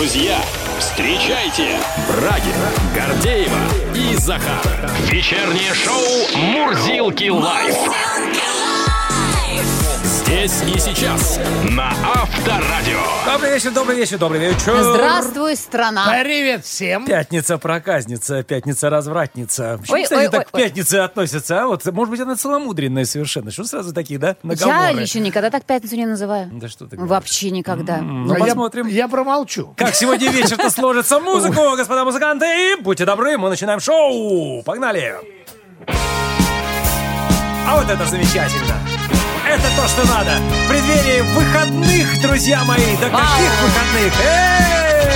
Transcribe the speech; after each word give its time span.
друзья, 0.00 0.42
встречайте 0.78 1.78
Брагин, 2.08 2.54
Гордеева 2.94 3.58
и 3.94 4.16
Захар. 4.16 4.64
Вечернее 5.10 5.74
шоу 5.74 6.40
«Мурзилки 6.40 7.28
лайф». 7.28 7.76
Здесь 10.30 10.62
и 10.62 10.78
сейчас 10.78 11.40
на 11.72 11.88
Авторадио. 12.14 13.00
Добрый 13.26 13.50
вечер, 13.52 13.72
добрый 13.72 13.96
вечер, 13.96 14.16
добрый 14.16 14.38
вечер. 14.40 14.80
Здравствуй, 14.80 15.56
страна. 15.56 16.06
Привет 16.22 16.64
всем. 16.64 17.04
Пятница 17.04 17.58
проказница, 17.58 18.44
пятница 18.44 18.90
развратница. 18.90 19.78
Почему, 19.80 19.96
Ой, 19.96 20.02
кстати, 20.04 20.20
ой, 20.20 20.28
так 20.30 20.46
ой, 20.52 20.62
к 20.62 20.64
пятнице 20.64 20.94
относятся, 20.98 21.62
а? 21.62 21.66
Вот, 21.66 21.84
может 21.86 22.10
быть, 22.12 22.20
она 22.20 22.36
целомудренная 22.36 23.06
совершенно. 23.06 23.50
Что 23.50 23.64
сразу 23.64 23.92
такие, 23.92 24.20
да, 24.20 24.28
Я 24.28 24.36
наговоры? 24.44 25.00
лично 25.00 25.18
никогда 25.18 25.50
так 25.50 25.64
пятницу 25.64 25.96
не 25.96 26.06
называю. 26.06 26.48
Да 26.52 26.68
что 26.68 26.86
ты 26.86 26.94
говоришь. 26.94 27.10
Вообще 27.10 27.50
никогда. 27.50 27.96
Ну, 27.96 28.32
А 28.32 28.38
я- 28.38 28.44
посмотрим. 28.44 28.86
Я, 28.86 29.08
промолчу. 29.08 29.74
Как 29.76 29.96
сегодня 29.96 30.30
вечер-то 30.30 30.70
сложится 30.70 31.18
музыку, 31.18 31.74
господа 31.76 32.04
музыканты. 32.04 32.46
И 32.46 32.80
будьте 32.80 33.04
добры, 33.04 33.36
мы 33.36 33.48
начинаем 33.48 33.80
шоу. 33.80 34.62
Погнали. 34.62 35.12
А 37.66 37.76
вот 37.76 37.90
это 37.90 38.04
замечательно. 38.06 38.76
Это 39.50 39.68
то, 39.76 39.88
что 39.88 40.06
надо. 40.06 40.30
В 40.64 40.68
преддверии 40.68 41.22
выходных, 41.34 42.20
друзья 42.22 42.62
мои. 42.64 42.96
Да 43.00 43.08
каких 43.08 43.50
выходных? 43.62 44.12
Эй! 44.24 45.10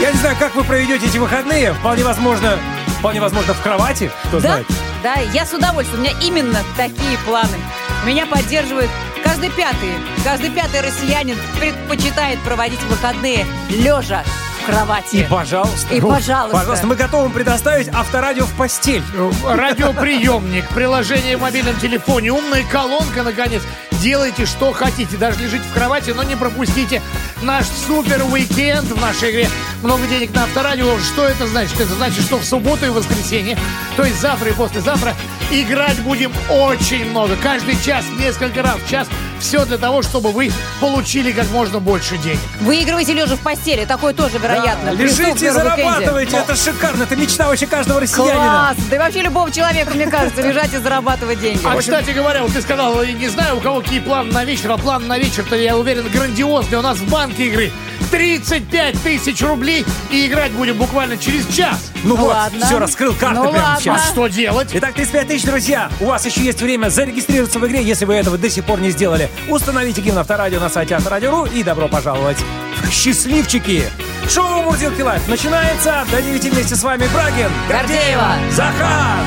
Я 0.00 0.10
не 0.12 0.18
знаю, 0.18 0.36
как 0.38 0.54
вы 0.54 0.64
проведете 0.64 1.06
эти 1.06 1.18
выходные. 1.18 1.74
Вполне 1.74 2.04
возможно, 2.04 2.58
вполне 2.98 3.20
возможно 3.20 3.52
в 3.52 3.60
кровати. 3.60 4.10
Кто 4.28 4.40
Да, 4.40 4.48
знает. 4.48 4.66
да, 5.02 5.14
я 5.34 5.44
с 5.44 5.52
удовольствием. 5.52 6.00
У 6.00 6.04
меня 6.04 6.14
именно 6.22 6.58
такие 6.76 7.18
планы. 7.26 7.58
Меня 8.06 8.24
поддерживает 8.24 8.88
каждый 9.22 9.50
пятый. 9.50 9.92
Каждый 10.24 10.50
пятый 10.50 10.80
россиянин 10.80 11.36
предпочитает 11.60 12.38
проводить 12.40 12.82
выходные 12.84 13.44
лежа 13.68 14.24
в 14.62 14.66
кровати. 14.66 15.16
И 15.16 15.22
пожалуйста. 15.24 15.94
И 15.94 16.00
пожалуйста. 16.00 16.58
Пожалуйста, 16.58 16.86
мы 16.86 16.96
готовы 16.96 17.30
предоставить 17.30 17.88
авторадио 17.88 18.46
в 18.46 18.52
постель. 18.54 19.02
Радиоприемник, 19.44 20.68
приложение 20.68 21.36
в 21.36 21.42
мобильном 21.42 21.78
телефоне, 21.78 22.32
умная 22.32 22.64
колонка, 22.64 23.22
наконец. 23.22 23.62
Делайте, 23.92 24.46
что 24.46 24.72
хотите. 24.72 25.16
Даже 25.16 25.40
лежите 25.40 25.64
в 25.64 25.72
кровати, 25.74 26.10
но 26.10 26.22
не 26.22 26.36
пропустите 26.36 27.02
наш 27.42 27.66
супер 27.66 28.22
уикенд 28.24 28.90
в 28.90 29.00
нашей 29.00 29.30
игре. 29.30 29.48
Много 29.82 30.06
денег 30.06 30.34
на 30.34 30.44
авторадио. 30.44 30.98
Что 30.98 31.26
это 31.26 31.46
значит? 31.46 31.80
Это 31.80 31.94
значит, 31.94 32.24
что 32.24 32.38
в 32.38 32.44
субботу 32.44 32.86
и 32.86 32.88
воскресенье, 32.88 33.58
то 33.96 34.04
есть 34.04 34.20
завтра 34.20 34.50
и 34.50 34.52
послезавтра, 34.52 35.14
играть 35.50 36.00
будем 36.00 36.32
очень 36.50 37.08
много. 37.10 37.36
Каждый 37.42 37.80
час, 37.80 38.04
несколько 38.18 38.62
раз 38.62 38.76
в 38.76 38.88
час. 38.88 39.08
Все 39.42 39.64
для 39.64 39.76
того, 39.76 40.02
чтобы 40.02 40.30
вы 40.30 40.52
получили 40.80 41.32
как 41.32 41.50
можно 41.50 41.80
больше 41.80 42.16
денег. 42.16 42.38
Выигрывайте 42.60 43.12
лежа 43.12 43.34
в 43.34 43.40
постели. 43.40 43.84
Такое 43.84 44.14
тоже 44.14 44.38
вероятно. 44.38 44.92
при 44.92 45.02
Лежите 45.02 45.46
и 45.46 45.50
зарабатывайте. 45.50 46.36
Это 46.36 46.54
шикарно. 46.54 47.02
Это 47.02 47.16
мечта 47.16 47.48
вообще 47.48 47.66
каждого 47.66 48.00
россиянина. 48.00 48.34
Класс! 48.34 48.76
Да 48.88 48.96
и 48.96 48.98
вообще 49.00 49.22
любого 49.22 49.50
человека, 49.50 49.92
мне 49.94 50.06
кажется, 50.06 50.42
лежать 50.42 50.72
и 50.72 50.78
зарабатывать 50.78 51.40
деньги. 51.40 51.60
А, 51.64 51.76
кстати 51.76 52.10
говоря, 52.10 52.42
вот 52.42 52.52
ты 52.52 52.62
сказал, 52.62 53.02
не 53.04 53.28
знаю, 53.28 53.56
у 53.56 53.60
кого 53.60 53.80
какие 53.80 54.00
планы 54.00 54.32
на 54.32 54.44
вечер, 54.44 54.70
а 54.70 54.78
план 54.78 55.08
на 55.08 55.18
вечер-то, 55.18 55.56
я 55.56 55.76
уверен, 55.76 56.08
грандиозный. 56.08 56.78
У 56.78 56.82
нас 56.82 56.98
в 56.98 57.10
банке 57.10 57.48
игры 57.48 57.72
35 58.12 59.02
тысяч 59.02 59.42
рублей, 59.42 59.84
и 60.10 60.26
играть 60.26 60.52
будем 60.52 60.76
буквально 60.76 61.18
через 61.18 61.46
час. 61.48 61.91
Ну, 62.04 62.16
вот, 62.16 62.32
ладно. 62.34 62.66
все, 62.66 62.78
раскрыл 62.78 63.14
карты 63.14 63.36
Ну 63.36 63.50
прямо 63.50 63.56
ладно. 63.56 63.74
А 63.76 63.80
сейчас. 63.80 64.08
что 64.10 64.26
делать? 64.26 64.70
Итак, 64.72 64.94
35 64.94 65.28
тысяч, 65.28 65.44
друзья. 65.44 65.90
У 66.00 66.06
вас 66.06 66.26
еще 66.26 66.40
есть 66.42 66.60
время 66.60 66.88
зарегистрироваться 66.88 67.58
в 67.58 67.66
игре, 67.66 67.82
если 67.82 68.04
вы 68.04 68.14
этого 68.14 68.36
до 68.38 68.50
сих 68.50 68.64
пор 68.64 68.80
не 68.80 68.90
сделали. 68.90 69.30
Установите 69.48 70.00
гимн 70.00 70.18
Авторадио 70.18 70.60
на 70.60 70.68
сайте 70.68 70.94
Авторадио.ру 70.94 71.46
и 71.46 71.62
добро 71.62 71.88
пожаловать 71.88 72.38
в 72.82 72.90
счастливчики. 72.90 73.84
Шоу 74.28 74.62
Мурзилки 74.62 75.00
Live 75.02 75.26
начинается. 75.28 76.04
До 76.10 76.20
9 76.20 76.44
вместе 76.52 76.74
с 76.74 76.82
вами 76.82 77.06
Брагин, 77.12 77.50
Гордеева. 77.68 78.34
Захар. 78.50 79.18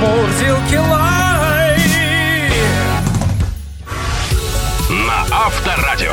Мурзилки 0.00 0.76
Live. 0.76 1.80
На 4.90 5.26
Авторадио. 5.30 6.12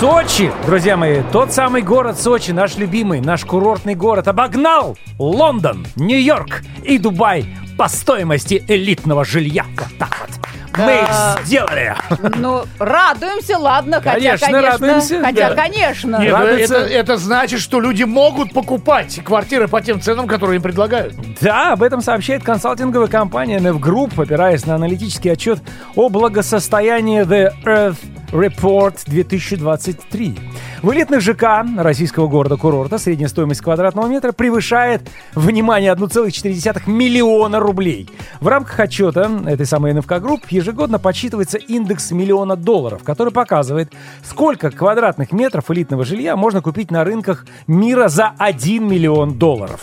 Сочи, 0.00 0.50
друзья 0.64 0.96
мои, 0.96 1.20
тот 1.30 1.52
самый 1.52 1.82
город 1.82 2.18
Сочи, 2.18 2.52
наш 2.52 2.76
любимый, 2.78 3.20
наш 3.20 3.44
курортный 3.44 3.94
город, 3.94 4.28
обогнал 4.28 4.96
Лондон, 5.18 5.86
Нью-Йорк 5.96 6.62
и 6.82 6.96
Дубай 6.96 7.44
по 7.76 7.86
стоимости 7.86 8.64
элитного 8.66 9.26
жилья. 9.26 9.66
Вот 9.76 9.98
так 9.98 10.16
вот. 10.20 10.30
Мы 10.78 10.92
их 10.92 11.44
сделали. 11.44 11.94
Ну, 12.36 12.62
радуемся, 12.78 13.58
ладно, 13.58 13.96
хотя, 13.96 14.12
Конечно, 14.14 14.46
конечно, 14.46 14.70
радуемся, 14.70 15.20
хотя, 15.20 15.48
да. 15.50 15.54
конечно. 15.54 16.16
Нет, 16.18 16.32
Радуется- 16.32 16.76
это, 16.76 16.94
это 16.94 17.16
значит, 17.18 17.60
что 17.60 17.80
люди 17.80 18.04
могут 18.04 18.54
покупать 18.54 19.20
квартиры 19.22 19.68
по 19.68 19.82
тем 19.82 20.00
ценам, 20.00 20.26
которые 20.26 20.56
им 20.56 20.62
предлагают. 20.62 21.14
Да, 21.42 21.72
об 21.72 21.82
этом 21.82 22.00
сообщает 22.00 22.42
консалтинговая 22.42 23.08
компания 23.08 23.58
NF 23.58 23.78
Group, 23.78 24.22
опираясь 24.22 24.64
на 24.64 24.76
аналитический 24.76 25.32
отчет 25.32 25.58
о 25.94 26.08
благосостоянии 26.08 27.22
The 27.22 27.52
Wealth 27.66 27.98
Report 28.32 28.94
2023. 29.06 30.38
В 30.82 30.92
элитных 30.92 31.20
ЖК 31.20 31.64
российского 31.76 32.28
города-курорта 32.28 32.98
средняя 32.98 33.28
стоимость 33.28 33.60
квадратного 33.60 34.06
метра 34.06 34.30
превышает, 34.30 35.02
внимание, 35.34 35.92
1,4 35.92 36.88
миллиона 36.88 37.58
рублей. 37.58 38.08
В 38.40 38.46
рамках 38.46 38.78
отчета 38.78 39.28
этой 39.46 39.66
самой 39.66 39.94
NF 39.94 40.20
Group 40.20 40.46
ежегодно 40.48 41.00
подсчитывается 41.00 41.58
индекс 41.58 42.12
миллиона 42.12 42.54
долларов, 42.54 43.02
который 43.02 43.32
показывает, 43.32 43.92
сколько 44.22 44.70
квадратных 44.70 45.32
метров 45.32 45.68
элитного 45.70 46.04
жилья 46.04 46.36
можно 46.36 46.62
купить 46.62 46.92
на 46.92 47.02
рынках 47.02 47.46
мира 47.66 48.08
за 48.08 48.32
1 48.38 48.86
миллион 48.86 49.34
долларов. 49.34 49.80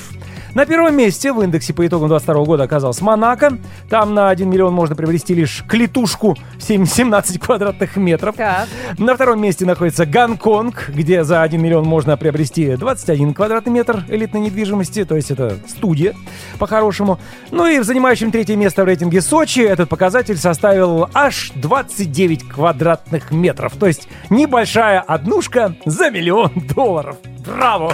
На 0.57 0.65
первом 0.65 0.97
месте 0.97 1.31
в 1.31 1.39
индексе 1.43 1.71
по 1.71 1.85
итогам 1.85 2.09
22 2.09 2.43
года 2.43 2.63
оказался 2.63 3.03
Монако. 3.03 3.59
Там 3.91 4.15
на 4.15 4.29
1 4.29 4.49
миллион 4.49 4.73
можно 4.73 4.95
приобрести 4.95 5.35
лишь 5.35 5.63
клетушку 5.67 6.35
7 6.57 6.87
17 6.87 7.39
квадратных 7.39 7.95
метров. 7.95 8.35
Так. 8.35 8.67
На 8.97 9.13
втором 9.13 9.39
месте 9.39 9.67
находится 9.67 10.07
Гонконг, 10.07 10.89
где 10.89 11.23
за 11.23 11.43
1 11.43 11.61
миллион 11.61 11.85
можно 11.85 12.17
приобрести 12.17 12.75
21 12.75 13.35
квадратный 13.35 13.71
метр 13.71 14.03
элитной 14.07 14.41
недвижимости, 14.41 15.05
то 15.05 15.15
есть 15.15 15.29
это 15.29 15.59
студия 15.67 16.15
по-хорошему. 16.57 17.19
Ну 17.51 17.67
и 17.67 17.77
в 17.77 17.83
занимающем 17.83 18.31
третье 18.31 18.55
место 18.55 18.81
в 18.81 18.87
рейтинге 18.87 19.21
Сочи 19.21 19.59
этот 19.59 19.89
показатель 19.89 20.37
составил 20.37 21.07
аж 21.13 21.51
29 21.53 22.49
квадратных 22.49 23.29
метров, 23.29 23.75
то 23.75 23.85
есть 23.85 24.09
небольшая 24.31 25.01
однушка 25.01 25.75
за 25.85 26.09
миллион 26.09 26.51
долларов. 26.75 27.17
Браво! 27.45 27.93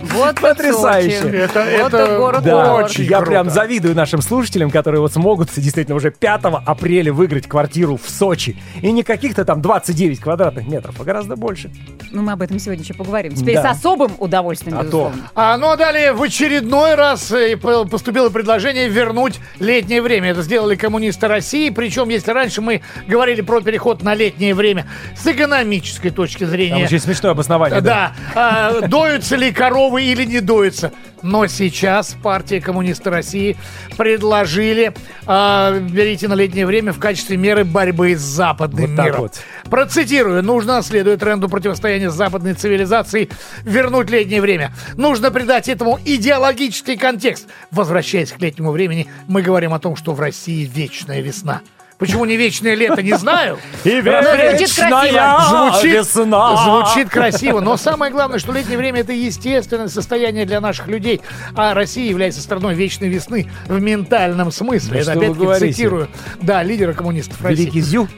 Вот 0.00 0.40
Потрясающе. 0.40 1.28
Это- 1.28 1.66
вот 1.80 1.88
это- 1.88 1.91
и 1.98 2.16
город 2.16 2.42
Да, 2.44 2.74
очень 2.74 3.04
я 3.04 3.18
круто. 3.18 3.30
прям 3.30 3.50
завидую 3.50 3.94
нашим 3.94 4.22
слушателям, 4.22 4.70
которые 4.70 5.00
вот 5.00 5.12
смогут 5.12 5.50
действительно 5.54 5.96
уже 5.96 6.10
5 6.10 6.40
апреля 6.66 7.12
выиграть 7.12 7.46
квартиру 7.48 7.96
в 8.02 8.08
Сочи. 8.10 8.56
И 8.80 8.90
не 8.92 9.02
каких-то 9.02 9.44
там 9.44 9.60
29 9.62 10.20
квадратных 10.20 10.66
метров, 10.68 11.00
а 11.00 11.04
гораздо 11.04 11.36
больше. 11.36 11.70
Ну, 12.10 12.22
мы 12.22 12.32
об 12.32 12.42
этом 12.42 12.58
сегодня 12.58 12.82
еще 12.84 12.94
поговорим. 12.94 13.34
Теперь 13.34 13.54
Да. 13.56 13.74
с 13.74 13.78
особым 13.78 14.12
удовольствием, 14.18 14.76
А 14.76 14.80
то. 14.80 14.84
безусловно. 14.84 15.30
А, 15.34 15.56
ну 15.56 15.70
а 15.70 15.76
далее 15.76 16.12
в 16.12 16.22
очередной 16.22 16.94
раз 16.94 17.30
э, 17.32 17.56
по- 17.56 17.84
поступило 17.84 18.28
предложение 18.28 18.88
вернуть 18.88 19.40
летнее 19.58 20.02
время. 20.02 20.30
Это 20.30 20.42
сделали 20.42 20.74
коммунисты 20.76 21.28
России. 21.28 21.70
Причем, 21.70 22.08
если 22.08 22.30
раньше 22.32 22.60
мы 22.60 22.82
говорили 23.06 23.40
про 23.40 23.60
переход 23.60 24.02
на 24.02 24.14
летнее 24.14 24.54
время 24.54 24.86
с 25.16 25.26
экономической 25.26 26.10
точки 26.10 26.44
зрения. 26.44 26.74
Там 26.74 26.82
очень 26.84 26.98
смешное 27.00 27.30
обоснование. 27.32 27.80
Да, 27.80 28.12
а, 28.34 28.86
доются 28.86 29.36
ли 29.36 29.52
коровы 29.52 30.02
или 30.04 30.24
не 30.24 30.40
доются. 30.40 30.92
Но 31.22 31.46
сейчас 31.46 32.16
партия 32.22 32.60
коммунисты 32.60 33.10
России 33.10 33.56
предложили 33.96 34.92
а, 35.26 35.78
берите 35.78 36.28
на 36.28 36.34
летнее 36.34 36.66
время 36.66 36.92
в 36.92 36.98
качестве 36.98 37.36
меры 37.36 37.64
борьбы 37.64 38.16
с 38.16 38.20
западным 38.20 38.96
Вот 38.96 39.04
миром. 39.04 39.20
вот. 39.20 39.40
Процитирую. 39.70 40.42
Нужно, 40.42 40.82
следуя 40.82 41.16
тренду 41.16 41.48
противостояния 41.48 42.10
с 42.10 42.14
западной 42.14 42.54
цивилизацией, 42.54 43.30
вернуть 43.62 44.10
летнее 44.10 44.40
время. 44.40 44.72
Нужно 44.94 45.30
придать 45.30 45.68
этому 45.68 45.98
идеологический 46.04 46.96
контекст. 46.96 47.46
Возвращаясь 47.70 48.32
к 48.32 48.40
летнему 48.40 48.72
времени, 48.72 49.06
мы 49.28 49.42
говорим 49.42 49.72
о 49.74 49.78
том, 49.78 49.96
что 49.96 50.12
в 50.12 50.20
России 50.20 50.64
вечная 50.64 51.20
весна. 51.20 51.62
Почему 52.02 52.24
не 52.24 52.36
вечное 52.36 52.74
лето, 52.74 53.00
не 53.00 53.16
знаю. 53.16 53.58
И 53.84 54.00
Звучит 54.00 54.74
красиво. 54.74 55.70
Звучит, 55.70 55.92
весна. 55.92 56.56
звучит 56.56 57.08
красиво, 57.08 57.60
но 57.60 57.76
самое 57.76 58.10
главное, 58.10 58.40
что 58.40 58.50
летнее 58.50 58.76
время 58.76 59.02
это 59.02 59.12
естественное 59.12 59.86
состояние 59.86 60.44
для 60.44 60.60
наших 60.60 60.88
людей, 60.88 61.20
а 61.54 61.74
Россия 61.74 62.10
является 62.10 62.40
страной 62.40 62.74
вечной 62.74 63.08
весны 63.08 63.48
в 63.68 63.80
ментальном 63.80 64.50
смысле. 64.50 65.04
Да 65.04 65.12
это 65.12 65.30
опять-таки 65.30 65.72
цитирую, 65.72 66.08
да, 66.40 66.64
лидера 66.64 66.92
коммунистов 66.92 67.40
России. 67.40 67.62
Великий 67.66 67.80
Зю. 67.82 68.08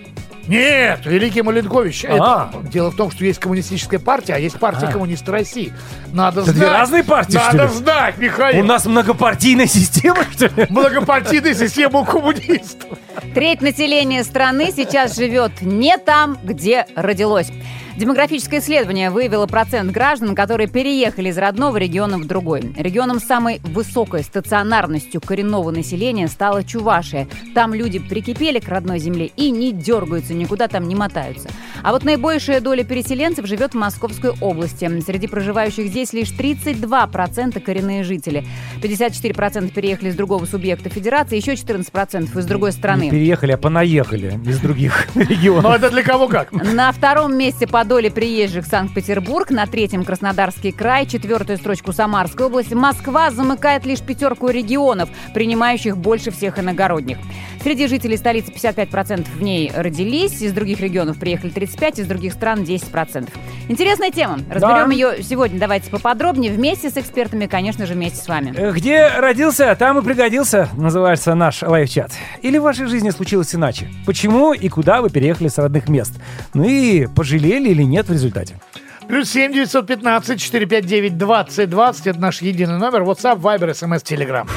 Нет, 0.49 1.01
Великий 1.07 1.43
Маленкович. 1.43 2.05
А. 2.09 2.51
это- 2.53 2.69
дело 2.69 2.91
в 2.91 2.97
том, 2.97 3.11
что 3.11 3.25
есть 3.25 3.39
коммунистическая 3.41 3.99
партия, 3.99 4.35
а 4.35 4.39
есть 4.39 4.59
партия 4.59 4.87
А. 4.89 4.93
коммунистов 4.93 5.29
России. 5.31 5.73
Надо 6.13 6.41
Это 6.43 6.51
знать. 6.53 6.57
две 6.57 6.71
разные 6.71 7.05
партии, 7.05 7.39
что 7.39 7.57
Надо 7.57 7.63
ли? 7.65 7.69
знать, 7.79 8.19
Михаил. 8.19 8.61
У 8.63 8.67
нас 8.67 8.85
многопартийная 8.87 9.67
система, 9.67 10.25
что 10.33 10.47
ли? 10.47 10.67
Многопартийная 10.69 11.55
система 11.55 12.01
у 12.01 12.05
коммунистов. 12.05 12.99
Треть 13.35 13.63
населения 13.63 14.23
страны 14.25 14.71
сейчас 14.75 15.17
живет 15.17 15.63
не 15.63 15.97
там, 15.99 16.37
где 16.43 16.87
родилось. 16.95 17.51
Демографическое 17.97 18.59
исследование 18.59 19.09
выявило 19.11 19.47
процент 19.47 19.93
граждан, 19.93 20.35
которые 20.35 20.67
переехали 20.67 21.29
из 21.29 21.39
родного 21.39 21.77
региона 21.77 22.19
в 22.19 22.27
другой. 22.27 22.75
Регионом 22.77 23.21
с 23.21 23.25
самой 23.25 23.61
высокой 23.63 24.25
стационарностью 24.25 25.21
коренного 25.21 25.71
населения 25.71 26.27
стала 26.27 26.65
Чувашия. 26.65 27.29
Там 27.55 27.73
люди 27.73 28.01
прикипели 28.01 28.59
к 28.59 28.69
родной 28.69 28.99
земле 28.99 29.27
и 29.37 29.53
не 29.53 29.71
дергаются, 29.71 30.35
никуда 30.35 30.67
там 30.67 30.89
не 30.89 30.97
мотаются. 30.97 31.49
А 31.85 31.93
вот 31.93 32.03
наибольшая 32.03 32.61
доля 32.61 32.83
переселенцев 32.83 33.47
живет 33.47 33.75
в 33.75 33.77
Московской 33.77 34.33
области. 34.41 34.91
Среди 35.01 35.29
проживающих 35.29 35.87
здесь 35.87 36.13
лишь 36.13 36.33
32% 36.33 37.61
коренные 37.61 38.03
жители. 38.03 38.45
54% 38.83 39.71
переехали 39.71 40.09
из 40.09 40.17
другого 40.17 40.47
субъекта 40.47 40.89
федерации, 40.89 41.37
еще 41.37 41.53
14% 41.53 42.37
из 42.39 42.47
другой 42.47 42.71
Не 42.71 42.77
страны. 42.77 43.11
переехали, 43.11 43.53
а 43.53 43.57
понаехали 43.57 44.41
из 44.45 44.59
других 44.59 45.07
регионов. 45.15 45.63
Но 45.63 45.77
это 45.77 45.91
для 45.91 46.03
кого 46.03 46.27
как? 46.27 46.51
На 46.51 46.91
втором 46.91 47.37
месте 47.37 47.69
по 47.69 47.84
доле 47.87 48.11
приезжих 48.11 48.67
Санкт-Петербург, 48.67 49.51
на 49.51 49.67
третьем 49.67 50.05
Краснодарский 50.05 50.73
край, 50.73 51.07
четвертую 51.07 51.59
строчку 51.59 51.93
Самарская 51.93 52.47
область. 52.49 52.73
Москва 52.73 53.31
замыкает 53.31 53.85
лишь 53.85 54.01
пятерку 54.01 54.49
регионов, 54.49 55.09
принимающих 55.35 55.97
больше 55.97 56.31
всех 56.31 56.59
иногородних. 56.59 57.19
Среди 57.63 57.87
жителей 57.87 58.17
столицы 58.17 58.53
55% 58.53 59.27
в 59.37 59.43
ней 59.43 59.73
родились, 59.75 60.43
из 60.43 60.53
других 60.53 60.81
регионов 60.81 61.19
приехали 61.19 61.53
35%, 61.53 62.01
из 62.01 62.07
других 62.07 62.33
стран 62.35 62.63
10%. 62.63 63.29
Интересная 63.69 64.11
тема. 64.11 64.41
Разберем 64.51 64.89
Да. 64.89 64.93
ее 64.95 65.23
сегодня. 65.23 65.59
Давайте 65.59 65.91
поподробнее, 65.91 66.53
вместе 66.53 66.91
с 66.91 66.97
экспертами, 66.97 67.47
конечно 67.47 67.87
же, 67.87 67.95
вместе 67.95 68.19
с 68.19 68.29
вами. 68.29 68.53
Э, 68.57 68.73
Где 68.73 69.09
родился, 69.19 69.75
там 69.79 69.99
и 69.99 70.03
пригодился, 70.03 70.69
называется 70.77 71.35
наш 71.35 71.63
лайв-чат. 71.63 72.13
Или 72.43 72.59
в 72.59 72.63
вашей 72.63 72.87
жизни 72.87 73.11
случилось 73.11 73.55
иначе? 73.55 73.89
Почему 74.05 74.53
и 74.53 74.69
куда 74.69 75.01
вы 75.01 75.09
переехали 75.11 75.49
с 75.49 75.57
родных 75.59 75.89
мест? 75.89 76.13
Ну 76.53 76.65
и 76.65 77.07
пожалели 77.07 77.74
или 77.75 77.83
нет 77.83 78.09
в 78.09 78.13
результате? 78.13 78.59
Плюс 79.07 79.29
семь 79.29 79.53
девятьсот 79.53 79.87
пятнадцать 79.87 80.41
четыре 80.41 80.65
пять 80.65 80.87
девять 80.87 81.19
двадцать 81.19 81.69
двадцать. 81.69 82.07
Это 82.07 82.19
наш 82.19 82.41
единый 82.41 82.79
номер. 82.79 83.03
WhatsApp, 83.03 83.39
Viber, 83.39 83.71
SMS, 83.71 84.03
Telegram. 84.03 84.49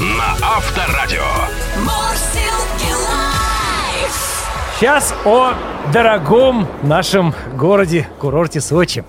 На 0.00 0.46
Авторадио. 0.46 1.24
Сейчас 4.78 5.14
о 5.24 5.54
дорогом 5.90 6.68
нашем 6.82 7.34
городе, 7.54 8.06
курорте 8.18 8.60
Сочи, 8.60 9.04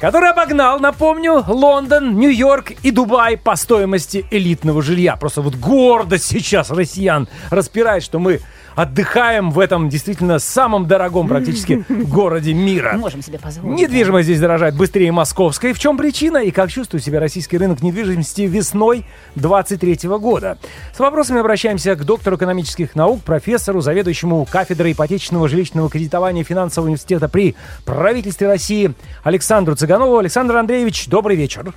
который 0.00 0.30
обогнал, 0.30 0.80
напомню, 0.80 1.44
Лондон, 1.46 2.18
Нью-Йорк 2.18 2.72
и 2.82 2.90
Дубай 2.90 3.36
по 3.36 3.54
стоимости 3.54 4.26
элитного 4.32 4.82
жилья. 4.82 5.14
Просто 5.14 5.40
вот 5.40 5.54
гордость 5.54 6.26
сейчас 6.26 6.70
россиян 6.70 7.28
распирает, 7.50 8.02
что 8.02 8.18
мы 8.18 8.40
отдыхаем 8.74 9.50
в 9.50 9.58
этом 9.58 9.88
действительно 9.88 10.38
самом 10.38 10.86
дорогом 10.86 11.28
практически 11.28 11.84
городе 11.88 12.54
мира. 12.54 12.94
Можем 12.96 13.22
себе 13.22 13.38
позволить. 13.38 13.78
Недвижимость 13.78 14.26
здесь 14.26 14.40
дорожает 14.40 14.76
быстрее 14.76 15.12
московской. 15.12 15.72
В 15.72 15.78
чем 15.78 15.96
причина 15.96 16.38
и 16.38 16.50
как 16.50 16.70
чувствует 16.70 17.04
себя 17.04 17.20
российский 17.20 17.58
рынок 17.58 17.82
недвижимости 17.82 18.42
весной 18.42 19.04
2023 19.36 20.08
года? 20.18 20.58
С 20.94 20.98
вопросами 20.98 21.40
обращаемся 21.40 21.94
к 21.94 22.04
доктору 22.04 22.36
экономических 22.36 22.94
наук, 22.94 23.22
профессору, 23.22 23.80
заведующему 23.80 24.46
кафедрой 24.50 24.92
ипотечного 24.92 25.48
жилищного 25.48 25.90
кредитования 25.90 26.44
финансового 26.44 26.88
университета 26.88 27.28
при 27.28 27.54
правительстве 27.84 28.48
России 28.48 28.94
Александру 29.22 29.74
Цыганову. 29.74 30.18
Александр 30.18 30.56
Андреевич, 30.56 31.06
добрый 31.08 31.36
вечер. 31.36 31.72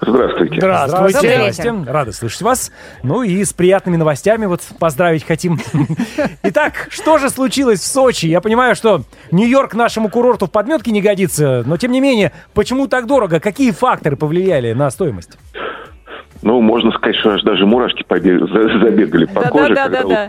Здравствуйте. 0.00 0.56
Здравствуйте. 0.60 1.18
Здрасте. 1.18 1.74
Рады 1.86 2.12
слышать 2.12 2.42
вас. 2.42 2.72
Ну 3.02 3.22
и 3.22 3.44
с 3.44 3.52
приятными 3.52 3.96
новостями 3.96 4.46
вот 4.46 4.60
поздравить 4.78 5.24
хотим. 5.26 5.58
Итак, 6.42 6.88
что 6.90 7.18
же 7.18 7.30
случилось 7.30 7.80
в 7.80 7.86
Сочи? 7.86 8.26
Я 8.26 8.40
понимаю, 8.40 8.74
что 8.74 9.02
Нью-Йорк 9.32 9.74
нашему 9.74 10.08
курорту 10.08 10.46
в 10.46 10.50
подметке 10.50 10.90
не 10.90 11.02
годится, 11.02 11.62
но 11.66 11.76
тем 11.76 11.92
не 11.92 12.00
менее, 12.00 12.32
почему 12.54 12.86
так 12.88 13.06
дорого? 13.06 13.40
Какие 13.40 13.70
факторы 13.72 14.16
повлияли 14.16 14.72
на 14.72 14.90
стоимость? 14.90 15.38
Ну, 16.42 16.60
можно 16.60 16.92
сказать, 16.92 17.16
что 17.16 17.30
аж 17.30 17.42
даже 17.42 17.66
мурашки 17.66 18.04
побе- 18.08 18.38
за- 18.38 18.78
забегали 18.84 19.24
по 19.26 19.42
Да-да-да-да-да. 19.42 19.48
коже, 19.50 19.74
когда 19.74 20.28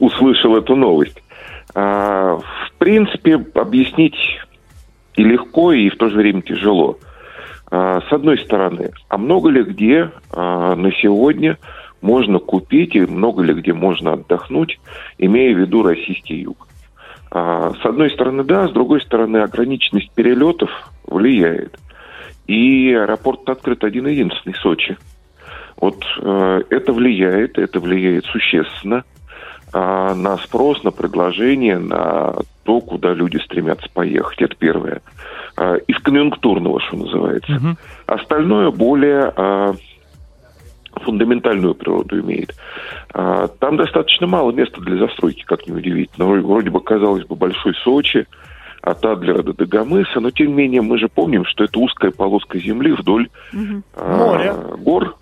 у- 0.00 0.06
услышал 0.06 0.56
эту 0.56 0.74
новость. 0.76 1.22
А, 1.76 2.36
в 2.36 2.72
принципе, 2.78 3.44
объяснить 3.54 4.16
и 5.14 5.22
легко, 5.22 5.72
и 5.72 5.88
в 5.90 5.96
то 5.96 6.08
же 6.10 6.16
время 6.16 6.42
тяжело. 6.42 6.98
А, 7.76 8.00
с 8.02 8.12
одной 8.12 8.38
стороны, 8.38 8.92
а 9.08 9.18
много 9.18 9.50
ли 9.50 9.64
где 9.64 10.12
а, 10.30 10.76
на 10.76 10.92
сегодня 10.92 11.58
можно 12.00 12.38
купить 12.38 12.94
и 12.94 13.00
много 13.00 13.42
ли 13.42 13.52
где 13.52 13.72
можно 13.72 14.12
отдохнуть, 14.12 14.78
имея 15.18 15.52
в 15.52 15.58
виду 15.58 15.82
российский 15.82 16.36
юг? 16.36 16.68
А, 17.32 17.72
с 17.72 17.84
одной 17.84 18.12
стороны, 18.12 18.44
да, 18.44 18.68
с 18.68 18.70
другой 18.70 19.00
стороны, 19.00 19.38
ограниченность 19.38 20.12
перелетов 20.12 20.70
влияет. 21.04 21.76
И 22.46 22.92
аэропорт 22.92 23.48
открыт 23.48 23.82
один-единственный, 23.82 24.54
Сочи. 24.54 24.96
Вот 25.76 26.04
э, 26.20 26.60
это 26.70 26.92
влияет, 26.92 27.58
это 27.58 27.80
влияет 27.80 28.24
существенно 28.26 29.02
на 29.72 30.36
спрос, 30.36 30.84
на 30.84 30.92
предложение, 30.92 31.78
на 31.78 32.36
то, 32.64 32.80
куда 32.80 33.12
люди 33.14 33.36
стремятся 33.38 33.88
поехать. 33.92 34.40
Это 34.42 34.56
первое. 34.56 35.00
А, 35.56 35.76
из 35.76 35.98
конъюнктурного, 36.00 36.80
что 36.80 36.96
называется. 36.96 37.76
Остальное 38.06 38.70
более 38.70 39.32
а, 39.36 39.74
фундаментальную 41.02 41.74
природу 41.74 42.20
имеет. 42.20 42.54
А, 43.12 43.48
Там 43.48 43.76
достаточно 43.76 44.26
мало 44.26 44.52
места 44.52 44.80
для 44.80 44.96
застройки, 44.98 45.44
как 45.44 45.66
ни 45.66 45.72
удивительно. 45.72 46.26
Вроде- 46.26 46.46
Вроде 46.46 46.70
бы, 46.70 46.80
казалось 46.80 47.24
бы, 47.26 47.36
большой 47.36 47.74
Сочи, 47.84 48.26
от 48.82 49.02
Адлера 49.04 49.42
до 49.42 49.54
Дагомыса, 49.54 50.20
но 50.20 50.30
тем 50.30 50.48
не 50.48 50.52
менее 50.54 50.82
мы 50.82 50.98
же 50.98 51.08
помним, 51.08 51.46
что 51.46 51.64
это 51.64 51.78
узкая 51.78 52.10
полоска 52.10 52.58
земли 52.58 52.92
вдоль 52.92 53.28
а, 53.96 54.16
Моря. 54.18 54.52
гор, 54.78 55.16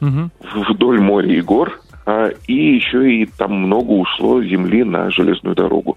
Мгм. 0.00 0.30
вдоль 0.68 1.00
моря 1.00 1.32
и 1.32 1.40
гор, 1.40 1.78
а, 2.04 2.30
и 2.48 2.52
еще 2.74 3.08
и 3.12 3.26
там 3.26 3.52
много 3.54 3.92
ушло 3.92 4.42
земли 4.42 4.82
на 4.82 5.08
железную 5.10 5.54
дорогу. 5.54 5.96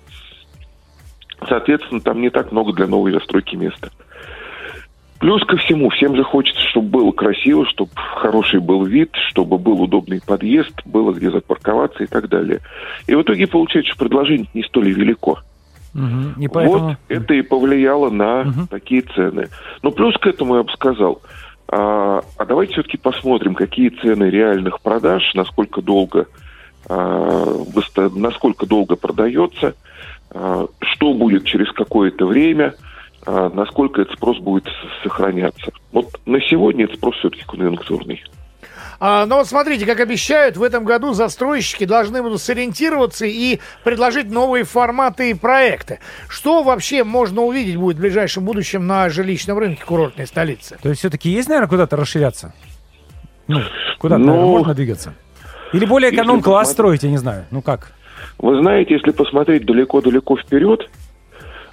Соответственно, 1.48 2.02
там 2.02 2.22
не 2.22 2.30
так 2.30 2.52
много 2.52 2.74
для 2.74 2.88
новой 2.88 3.12
застройки 3.12 3.56
места. 3.56 3.90
Плюс 5.20 5.44
ко 5.46 5.58
всему, 5.58 5.90
всем 5.90 6.16
же 6.16 6.24
хочется, 6.24 6.62
чтобы 6.70 6.88
было 6.88 7.12
красиво, 7.12 7.66
чтобы 7.66 7.92
хороший 7.96 8.62
был 8.62 8.86
вид, 8.86 9.10
чтобы 9.30 9.58
был 9.58 9.82
удобный 9.82 10.22
подъезд, 10.26 10.74
было 10.86 11.12
где 11.12 11.30
запарковаться 11.30 12.04
и 12.04 12.08
так 12.08 12.30
далее. 12.30 12.62
И 13.06 13.14
в 13.16 13.22
итоге 13.22 13.46
получается, 13.48 13.92
что 13.92 14.06
предложение 14.06 14.48
не 14.54 14.64
столь 14.64 14.90
и 14.90 14.94
велико. 14.94 15.40
Мгм. 15.94 16.36
И 16.40 16.48
поэтому... 16.48 16.88
Вот 16.90 16.98
это 17.10 17.34
и 17.34 17.42
повлияло 17.42 18.10
на 18.10 18.44
Мгм. 18.44 18.68
такие 18.68 19.02
цены. 19.02 19.50
Но 19.82 19.92
плюс 19.92 20.16
к 20.18 20.26
этому 20.26 20.56
я 20.56 20.64
бы 20.64 20.72
сказал, 20.72 21.22
а, 21.68 22.22
а 22.38 22.46
давайте 22.46 22.74
все-таки 22.74 22.98
посмотрим, 22.98 23.56
какие 23.56 23.90
цены 23.90 24.26
реальных 24.26 24.80
продаж, 24.82 25.24
насколько 25.36 25.82
долго, 25.82 26.28
а, 26.88 27.64
насколько 28.16 28.66
долго 28.66 28.96
продается, 28.96 29.76
что 30.32 31.14
будет 31.14 31.46
через 31.46 31.72
какое-то 31.72 32.26
время, 32.26 32.76
а, 33.26 33.50
насколько 33.50 34.02
этот 34.02 34.16
спрос 34.16 34.38
будет 34.40 34.66
сохраняться. 35.04 35.72
Вот 35.92 36.20
на 36.26 36.42
сегодня 36.42 36.86
этот 36.86 36.98
спрос 36.98 37.16
все-таки 37.18 37.44
конъюнктурный. 37.46 38.24
А, 39.02 39.26
но 39.26 39.38
вот 39.38 39.48
смотрите, 39.48 39.86
как 39.86 40.00
обещают, 40.00 40.58
в 40.58 40.64
этом 40.64 40.84
году 40.84 41.14
застройщики 41.14 41.86
должны 41.86 42.22
будут 42.22 42.42
сориентироваться 42.42 43.26
и 43.26 43.60
предложить 43.84 44.30
новые 44.30 44.66
форматы 44.66 45.32
и 45.32 45.34
проекты. 45.34 46.00
Что 46.28 46.64
вообще 46.64 47.04
можно 47.04 47.42
увидеть 47.42 47.78
будет 47.78 47.98
в 47.98 48.02
ближайшем 48.02 48.44
будущем 48.44 48.88
на 48.88 49.10
жилищном 49.10 49.58
рынке 49.58 49.84
курортной 49.86 50.28
столицы? 50.28 50.78
То 50.82 50.90
есть 50.90 51.00
все-таки 51.00 51.30
есть, 51.30 51.48
наверное, 51.48 51.70
куда-то 51.70 51.96
расширяться? 51.96 52.54
Ну, 53.48 53.62
куда-то, 54.00 54.20
Ну, 54.20 54.28
наверное, 54.28 54.52
можно 54.52 54.74
двигаться? 54.74 55.14
Или 55.72 55.86
более 55.86 56.14
эконом-класс 56.14 56.72
строить, 56.72 57.04
я 57.04 57.10
не 57.10 57.18
знаю. 57.18 57.46
Ну 57.52 57.62
как? 57.62 57.94
Вы 58.38 58.62
знаете, 58.62 58.94
если 58.94 59.12
посмотреть 59.12 59.66
далеко-далеко 59.66 60.38
вперед, 60.38 60.90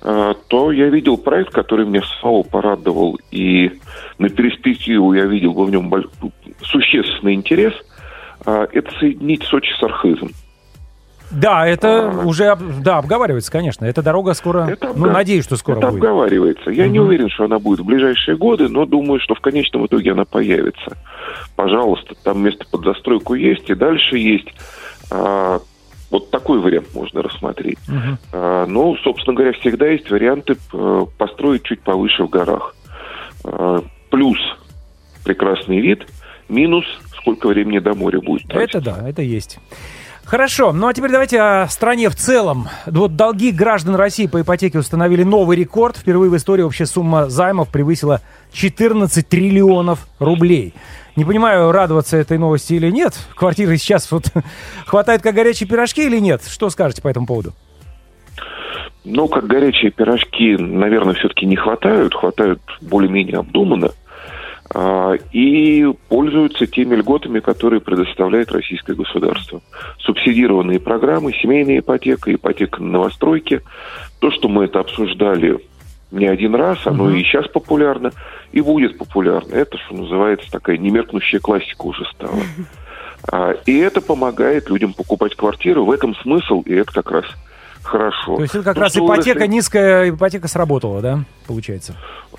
э, 0.02 0.34
то 0.48 0.72
я 0.72 0.88
видел 0.88 1.16
проект, 1.16 1.52
который 1.52 1.86
меня 1.86 2.02
самого 2.20 2.42
порадовал, 2.42 3.18
и 3.30 3.72
на 4.18 4.28
перспективу 4.28 5.12
я 5.12 5.26
видел 5.26 5.52
в 5.52 5.70
нем 5.70 5.88
боль- 5.88 6.08
существенный 6.62 7.34
интерес. 7.34 7.72
Э, 8.44 8.66
Это 8.72 8.90
соединить 8.98 9.42
Сочи 9.44 9.70
с 9.78 9.82
Архизом. 9.82 10.30
Да, 11.32 11.66
это 11.66 12.08
А. 12.10 12.24
уже 12.24 12.56
да, 12.84 12.98
обговаривается, 12.98 13.50
конечно. 13.50 13.84
Эта 13.84 14.00
дорога 14.00 14.32
скоро, 14.34 14.60
Это 14.68 14.92
ну, 14.94 15.06
обга- 15.06 15.12
надеюсь, 15.12 15.44
что 15.44 15.56
скоро 15.56 15.78
Это 15.78 15.88
будет. 15.88 15.96
обговаривается. 16.04 16.70
Я 16.70 16.86
не 16.86 17.00
Мгм. 17.00 17.08
уверен, 17.08 17.28
что 17.30 17.44
она 17.46 17.58
будет 17.58 17.80
в 17.80 17.84
ближайшие 17.84 18.36
годы, 18.36 18.68
но 18.68 18.86
думаю, 18.86 19.18
что 19.20 19.34
в 19.34 19.40
конечном 19.40 19.86
итоге 19.86 20.12
она 20.12 20.24
появится. 20.24 20.96
Пожалуйста, 21.56 22.14
там 22.22 22.44
место 22.44 22.64
под 22.70 22.84
застройку 22.84 23.34
есть, 23.34 23.68
и 23.68 23.74
дальше 23.74 24.18
есть. 24.18 24.46
А, 25.10 25.58
вот 26.10 26.30
так, 26.30 26.36
такой 26.46 26.60
вариант 26.60 26.94
можно 26.94 27.22
рассмотреть. 27.22 27.78
А, 28.32 28.66
ну, 28.66 28.96
собственно 29.02 29.34
говоря, 29.34 29.52
всегда 29.52 29.88
есть 29.88 30.08
варианты 30.10 30.56
э, 30.72 31.06
построить 31.18 31.64
чуть 31.64 31.80
повыше 31.80 32.22
в 32.22 32.28
горах. 32.28 32.76
А, 33.42 33.82
плюс 34.10 34.38
прекрасный 35.24 35.80
вид, 35.80 36.06
минус 36.48 36.84
сколько 37.16 37.48
времени 37.48 37.80
до 37.80 37.94
моря 37.94 38.20
будет. 38.20 38.48
Это 38.54 38.80
да, 38.80 39.08
это 39.08 39.22
есть. 39.22 39.58
Хорошо, 40.26 40.72
ну 40.72 40.88
а 40.88 40.92
теперь 40.92 41.12
давайте 41.12 41.40
о 41.40 41.68
стране 41.68 42.10
в 42.10 42.16
целом. 42.16 42.66
Вот 42.86 43.14
долги 43.14 43.52
граждан 43.52 43.94
России 43.94 44.26
по 44.26 44.40
ипотеке 44.40 44.80
установили 44.80 45.22
новый 45.22 45.56
рекорд. 45.56 45.96
Впервые 45.96 46.32
в 46.32 46.36
истории 46.36 46.62
общая 46.62 46.86
сумма 46.86 47.28
займов 47.28 47.70
превысила 47.70 48.20
14 48.52 49.28
триллионов 49.28 50.08
рублей. 50.18 50.74
Не 51.14 51.24
понимаю, 51.24 51.70
радоваться 51.70 52.16
этой 52.16 52.38
новости 52.38 52.74
или 52.74 52.90
нет. 52.90 53.14
Квартиры 53.36 53.76
сейчас 53.76 54.10
вот 54.10 54.24
хватает 54.86 55.22
как 55.22 55.32
горячие 55.32 55.68
пирожки 55.68 56.04
или 56.04 56.18
нет? 56.18 56.42
Что 56.44 56.70
скажете 56.70 57.02
по 57.02 57.08
этому 57.08 57.28
поводу? 57.28 57.52
Ну, 59.04 59.28
как 59.28 59.46
горячие 59.46 59.92
пирожки, 59.92 60.56
наверное, 60.56 61.14
все-таки 61.14 61.46
не 61.46 61.54
хватают. 61.54 62.16
Хватают 62.16 62.60
более-менее 62.80 63.38
обдуманно. 63.38 63.92
А, 64.74 65.14
и 65.32 65.86
пользуются 66.08 66.66
теми 66.66 66.96
льготами, 66.96 67.40
которые 67.40 67.80
предоставляет 67.80 68.50
российское 68.52 68.94
государство. 68.94 69.60
Субсидированные 69.98 70.80
программы, 70.80 71.32
семейная 71.32 71.78
ипотека, 71.78 72.34
ипотека 72.34 72.82
на 72.82 72.92
новостройки. 72.92 73.62
То, 74.20 74.30
что 74.30 74.48
мы 74.48 74.64
это 74.64 74.80
обсуждали 74.80 75.58
не 76.10 76.26
один 76.26 76.54
раз, 76.54 76.86
оно 76.86 77.10
и 77.10 77.22
сейчас 77.22 77.46
популярно, 77.48 78.12
и 78.52 78.60
будет 78.60 78.98
популярно. 78.98 79.54
Это, 79.54 79.76
что 79.78 79.94
называется, 79.94 80.50
такая 80.50 80.78
немеркнущая 80.78 81.40
классика 81.40 81.82
уже 81.82 82.04
стала. 82.12 82.40
А, 83.32 83.52
и 83.64 83.76
это 83.78 84.00
помогает 84.00 84.68
людям 84.70 84.92
покупать 84.92 85.34
квартиру. 85.34 85.84
В 85.84 85.90
этом 85.90 86.14
смысл, 86.16 86.60
и 86.60 86.74
это 86.74 86.92
как 86.92 87.10
раз 87.10 87.24
хорошо. 87.86 88.36
То 88.36 88.42
есть 88.42 88.54
это 88.54 88.64
как 88.64 88.76
Ну, 88.76 88.82
раз 88.82 88.96
ипотека, 88.96 89.38
выросли- 89.40 89.46
низкая 89.52 90.10
ипотека 90.10 90.48
сработала, 90.48 91.00
да, 91.00 91.20
получается? 91.46 91.94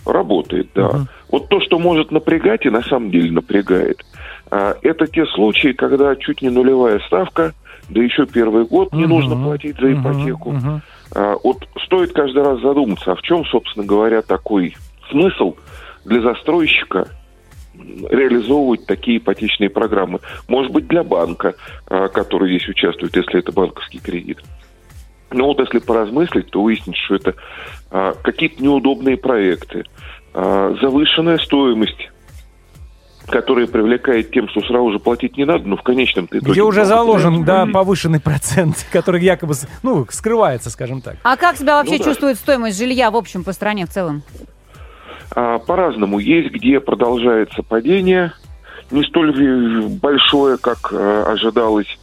Работает, 0.06 0.70
да. 0.75 1.08
Вот 1.30 1.50
то, 1.50 1.60
что 1.62 1.80
может 1.80 2.12
напрягать, 2.12 2.66
и 2.66 2.70
на 2.70 2.82
самом 2.84 3.10
деле 3.12 3.32
напрягает, 3.32 4.06
а, 4.51 4.75
это 4.82 5.08
те 5.08 5.25
случаи, 5.25 5.74
когда 5.74 6.16
чуть 6.16 6.42
не 6.42 6.50
нулевая 6.50 7.00
ставка, 7.08 7.54
да 7.89 8.01
еще 8.01 8.25
первый 8.25 8.66
год 8.66 8.94
не 8.94 9.04
Мгм. 9.06 9.10
нужно 9.10 9.36
платить 9.44 9.77
за 9.80 9.94
ипотеку. 9.94 10.56
А, 11.16 11.36
Вот 11.44 11.66
стоит 11.86 12.12
каждый 12.13 12.44
раз 12.44 12.60
задуматься, 12.62 13.13
а 13.13 13.16
в 13.16 13.22
чем, 13.22 13.46
собственно 13.46 13.86
говоря, 13.86 14.22
такой 14.22 14.75
смысл 15.10 15.56
для 16.06 16.22
застройщика 16.22 17.08
реализовывать 18.10 18.86
такие 18.86 19.18
ипотечные 19.18 19.70
программы. 19.70 20.20
Может 20.48 20.72
быть, 20.72 20.88
для 20.88 21.04
банка, 21.04 21.56
а, 21.88 22.08
который 22.08 22.50
здесь 22.58 22.68
участвует, 22.70 23.16
если 23.16 23.39
это 23.39 23.51
банковский 23.51 24.00
кредит. 24.00 24.39
Но 25.31 25.46
вот 25.48 25.60
если 25.60 25.79
поразмыслить, 25.79 26.50
то 26.50 26.62
выяснится, 26.62 27.01
что 27.03 27.15
это 27.15 27.36
а, 27.91 28.13
какие-то 28.22 28.63
неудобные 28.63 29.17
проекты, 29.17 29.84
а, 30.34 30.74
завышенная 30.81 31.38
стоимость, 31.38 32.10
которая 33.27 33.67
привлекает 33.67 34.31
тем, 34.31 34.48
что 34.50 34.62
сразу 34.62 34.93
же 34.93 35.00
платить 35.00 35.38
не 35.38 35.46
надо, 35.46 35.67
но 35.67 35.75
в 35.75 35.84
конечном 35.84 36.25
итоге... 36.25 36.51
Где 36.51 36.62
уже 36.62 36.86
заложен, 36.86 37.43
да, 37.43 37.65
повышенный 37.65 38.22
процент, 38.22 38.86
который 38.91 39.22
якобы, 39.22 39.53
ну, 39.84 40.05
скрывается, 40.10 40.69
скажем 40.69 41.01
так. 41.01 41.17
А 41.24 41.36
как 41.36 41.57
себя 41.57 41.75
вообще 41.75 41.93
Ну 41.93 42.00
да. 42.00 42.03
чувствует 42.05 42.38
стоимость 42.38 42.77
жилья 42.77 43.12
в 43.12 43.17
общем 43.17 43.43
по 43.43 43.51
стране 43.51 43.86
в 43.86 43.89
целом? 43.89 44.24
А, 45.36 45.60
по-разному. 45.60 46.19
Есть, 46.19 46.53
где 46.53 46.79
продолжается 46.79 47.63
падение, 47.63 48.31
не 48.91 49.03
столь 49.03 49.89
большое, 50.01 50.57
как 50.57 50.93
э, 50.93 51.24
ожидалось. 51.27 51.98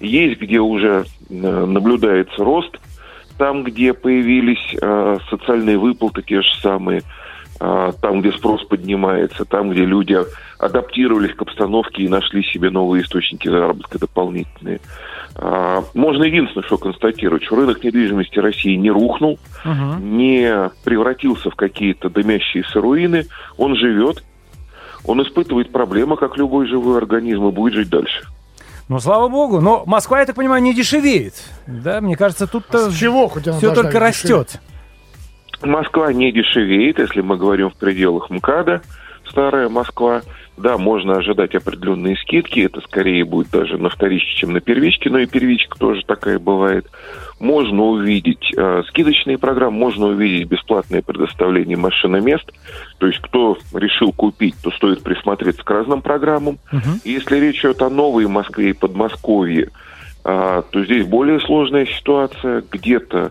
Есть, 0.00 0.40
где 0.40 0.60
уже 0.60 1.04
э, 1.28 1.34
наблюдается 1.34 2.42
рост. 2.42 2.78
Там, 3.36 3.64
где 3.64 3.94
появились 3.94 4.76
э, 4.80 5.18
социальные 5.28 5.78
выплаты, 5.78 6.22
те 6.22 6.42
же 6.42 6.48
самые, 6.60 7.02
э, 7.60 7.92
там, 8.00 8.20
где 8.20 8.32
спрос 8.32 8.64
поднимается, 8.64 9.44
там, 9.44 9.70
где 9.70 9.84
люди 9.84 10.18
адаптировались 10.58 11.34
к 11.34 11.42
обстановке 11.42 12.02
и 12.02 12.08
нашли 12.08 12.42
себе 12.44 12.70
новые 12.70 13.02
источники 13.02 13.48
заработка 13.48 13.98
дополнительные. 13.98 14.80
А, 15.36 15.82
Можно 15.94 16.24
единственное, 16.24 16.66
что 16.66 16.76
констатировать, 16.76 17.44
что 17.44 17.56
рынок 17.56 17.82
недвижимости 17.82 18.38
России 18.38 18.74
не 18.74 18.90
рухнул, 18.90 19.38
не 20.00 20.70
превратился 20.84 21.50
в 21.50 21.54
какие-то 21.54 22.10
дымящиеся 22.10 22.78
руины, 22.78 23.24
он 23.56 23.74
живет, 23.74 24.22
он 25.06 25.22
испытывает 25.22 25.72
проблемы, 25.72 26.18
как 26.18 26.36
любой 26.36 26.66
живой 26.66 26.98
организм, 26.98 27.46
и 27.46 27.52
будет 27.52 27.72
жить 27.72 27.88
дальше. 27.88 28.26
Ну, 28.90 28.98
слава 28.98 29.28
богу. 29.28 29.60
Но 29.60 29.84
Москва, 29.86 30.18
я 30.18 30.26
так 30.26 30.34
понимаю, 30.34 30.60
не 30.60 30.74
дешевеет. 30.74 31.34
Да, 31.68 32.00
мне 32.00 32.16
кажется, 32.16 32.48
тут-то 32.48 32.90
С 32.90 32.96
чего 32.96 33.28
хоть 33.28 33.44
все 33.44 33.72
только 33.72 33.92
дешеветь? 33.92 34.02
растет. 34.02 34.60
Москва 35.62 36.12
не 36.12 36.32
дешевеет, 36.32 36.98
если 36.98 37.20
мы 37.20 37.36
говорим 37.36 37.70
в 37.70 37.74
пределах 37.74 38.30
МКАДа, 38.30 38.82
старая 39.30 39.68
Москва. 39.68 40.22
Да, 40.56 40.76
можно 40.76 41.16
ожидать 41.16 41.54
определенные 41.54 42.16
скидки, 42.16 42.60
это 42.60 42.82
скорее 42.82 43.24
будет 43.24 43.50
даже 43.50 43.78
на 43.78 43.88
вторичке, 43.88 44.34
чем 44.34 44.52
на 44.52 44.60
первичке, 44.60 45.08
но 45.08 45.18
и 45.18 45.26
первичка 45.26 45.78
тоже 45.78 46.04
такая 46.04 46.38
бывает. 46.38 46.86
Можно 47.38 47.84
увидеть 47.84 48.52
э, 48.54 48.82
скидочные 48.88 49.38
программы, 49.38 49.78
можно 49.78 50.08
увидеть 50.08 50.48
бесплатное 50.48 51.00
предоставление 51.00 51.78
машиномест. 51.78 52.52
То 52.98 53.06
есть, 53.06 53.20
кто 53.20 53.56
решил 53.72 54.12
купить, 54.12 54.56
то 54.62 54.70
стоит 54.72 55.02
присмотреться 55.02 55.64
к 55.64 55.70
разным 55.70 56.02
программам. 56.02 56.58
И 57.04 57.12
Если 57.12 57.40
речь 57.40 57.60
идет 57.60 57.80
о 57.80 57.88
новой 57.88 58.26
Москве 58.26 58.70
и 58.70 58.74
Подмосковье, 58.74 59.70
а, 60.24 60.62
то 60.62 60.84
здесь 60.84 61.06
более 61.06 61.40
сложная 61.40 61.86
ситуация. 61.86 62.62
Где-то 62.70 63.30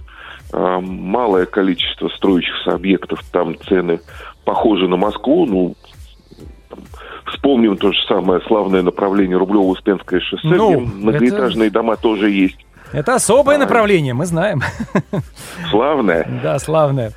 а, 0.51 0.79
малое 0.79 1.46
количество 1.46 2.10
строящихся 2.10 2.74
объектов, 2.74 3.24
там 3.32 3.56
цены 3.68 4.00
похожи 4.46 4.88
на 4.88 4.98
Москву. 4.98 5.46
Ну, 5.46 5.75
там, 6.70 6.80
вспомним 7.34 7.78
то 7.78 7.92
же 7.92 8.00
самое 8.08 8.42
славное 8.48 8.82
направление 8.82 9.38
Рублево-Успенское 9.38 10.20
шоссе, 10.20 10.48
Ну, 10.48 10.72
где 10.82 10.94
многоэтажные 10.96 11.70
дома 11.70 11.96
тоже 11.98 12.30
есть. 12.30 12.58
Это 12.92 13.16
особое 13.16 13.56
А. 13.58 13.60
направление, 13.60 14.14
мы 14.14 14.26
знаем. 14.26 14.62
Славное, 15.70 16.28
Да, 16.44 16.58
славное. 16.60 17.12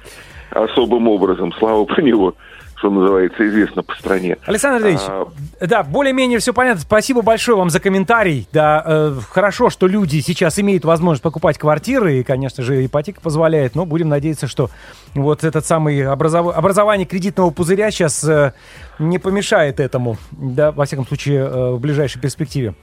особым 0.51 1.09
образом, 1.09 1.53
слава 1.59 1.85
про 1.85 2.03
него, 2.03 2.35
что 2.83 2.91
называется, 2.91 3.47
известно 3.47 3.85
по 3.85 3.95
стране. 3.95 4.39
Александр 4.45 4.79
Андреевич, 4.79 5.03
А, 5.07 5.29
да, 5.61 5.85
более-менее 5.85 6.41
все 6.41 6.53
понятно. 6.53 6.81
Спасибо 6.83 7.23
большое 7.23 7.57
вам 7.57 7.71
за 7.71 7.79
комментарий. 7.79 8.49
Да, 8.53 8.83
э, 8.85 9.17
хорошо, 9.31 9.71
что 9.71 9.87
люди 9.87 10.19
сейчас 10.19 10.59
имеют 10.59 10.85
возможность 10.85 11.23
покупать 11.23 11.59
квартиры, 11.59 12.19
и, 12.19 12.23
конечно 12.25 12.65
же, 12.65 12.85
ипотека 12.85 13.21
позволяет, 13.21 13.77
но 13.77 13.87
будем 13.87 14.09
надеяться, 14.09 14.49
что 14.49 14.69
вот 15.15 15.45
этот 15.45 15.65
самый 15.65 16.05
образов- 16.05 16.57
образование 16.57 17.07
кредитного 17.07 17.51
пузыря 17.51 17.93
сейчас 17.93 18.25
э, 18.25 18.53
не 18.99 19.21
помешает 19.21 19.79
этому, 19.79 20.17
да, 20.33 20.73
во 20.73 20.85
всяком 20.85 21.07
случае, 21.07 21.39
э, 21.39 21.71
в 21.75 21.79
ближайшей 21.79 22.21
перспективе. 22.21 22.75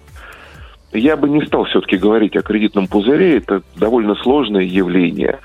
Я 0.92 1.18
бы 1.18 1.30
не 1.30 1.46
стал 1.46 1.66
все-таки 1.66 1.98
говорить 1.98 2.36
о 2.36 2.42
кредитном 2.42 2.88
пузыре. 2.88 3.38
Это 3.38 3.62
довольно 3.76 4.16
сложное 4.16 4.64
явление. 4.64 5.40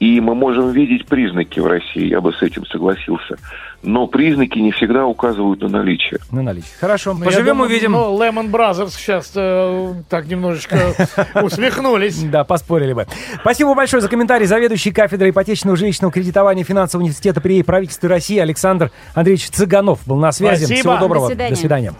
И 0.00 0.20
мы 0.20 0.34
можем 0.34 0.70
видеть 0.72 1.06
признаки 1.06 1.58
в 1.58 1.66
России, 1.66 2.06
я 2.06 2.20
бы 2.20 2.32
с 2.32 2.42
этим 2.42 2.66
согласился. 2.66 3.36
Но 3.82 4.06
признаки 4.06 4.58
не 4.58 4.72
всегда 4.72 5.06
указывают 5.06 5.62
на 5.62 5.68
наличие. 5.68 6.20
На 6.30 6.42
наличие. 6.42 6.70
Хорошо, 6.80 7.14
Ну, 7.14 7.24
поживем, 7.24 7.46
думаю, 7.46 7.70
увидим. 7.70 7.92
Ну, 7.92 8.18
Lehman 8.18 8.50
Brothers 8.50 8.90
сейчас 8.90 9.32
э, 9.34 9.94
так 10.10 10.26
немножечко 10.26 10.76
усмехнулись. 11.42 12.22
Да, 12.24 12.44
поспорили 12.44 12.92
бы. 12.94 13.06
Спасибо 13.40 13.74
большое 13.74 14.02
за 14.02 14.08
комментарий. 14.08 14.46
Заведующий 14.46 14.92
кафедрой 14.92 15.30
ипотечного 15.30 15.76
жилищного 15.76 16.12
кредитования 16.12 16.64
финансового 16.64 17.04
университета 17.04 17.40
при 17.40 17.62
правительстве 17.62 18.08
России 18.08 18.38
Александр 18.38 18.90
Андреевич 19.14 19.48
Цыганов 19.50 20.00
был 20.06 20.16
на 20.16 20.32
связи. 20.32 20.64
Спасибо. 20.64 20.80
Всего 20.80 20.96
доброго. 20.98 21.28
До 21.28 21.34
свидания. 21.34 21.50
До 21.50 21.56
свидания. 21.56 21.92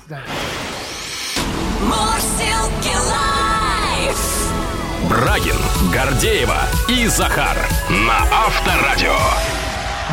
Брагин, 5.36 5.56
Гордеева 5.92 6.62
и 6.88 7.06
Захар 7.08 7.68
на 7.90 8.22
Авторадио. 8.32 9.55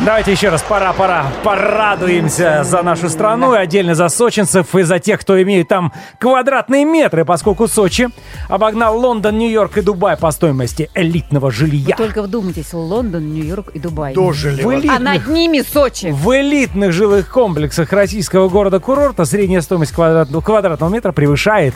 Давайте 0.02 0.32
еще 0.32 0.48
раз 0.48 0.60
пора-пора 0.62 1.26
порадуемся 1.44 2.64
за 2.64 2.82
нашу 2.82 3.08
страну 3.08 3.54
и 3.54 3.58
отдельно 3.58 3.94
за 3.94 4.08
сочинцев 4.08 4.74
и 4.74 4.82
за 4.82 4.98
тех, 4.98 5.20
кто 5.20 5.40
имеет 5.40 5.68
там 5.68 5.92
квадратные 6.18 6.84
метры, 6.84 7.24
поскольку 7.24 7.68
Сочи 7.68 8.08
обогнал 8.48 8.98
Лондон, 8.98 9.38
Нью-Йорк 9.38 9.78
и 9.78 9.82
Дубай 9.82 10.16
по 10.16 10.32
стоимости 10.32 10.90
элитного 10.94 11.46
Вы 11.46 11.52
жилья. 11.52 11.96
только 11.96 12.22
вдумайтесь, 12.22 12.72
Лондон, 12.72 13.32
Нью-Йорк 13.34 13.68
и 13.72 13.78
Дубай. 13.78 14.14
Дожили. 14.14 14.62
В 14.62 14.64
вот. 14.64 14.74
А 14.74 14.78
элитных, 14.78 15.00
над 15.00 15.28
ними 15.28 15.62
Сочи. 15.62 16.08
в 16.10 16.28
элитных 16.40 16.92
жилых 16.92 17.30
комплексах 17.30 17.92
российского 17.92 18.48
города-курорта 18.48 19.24
средняя 19.24 19.60
стоимость 19.60 19.92
квадрат- 19.92 20.28
квадратного 20.42 20.90
метра 20.90 21.12
превышает 21.12 21.72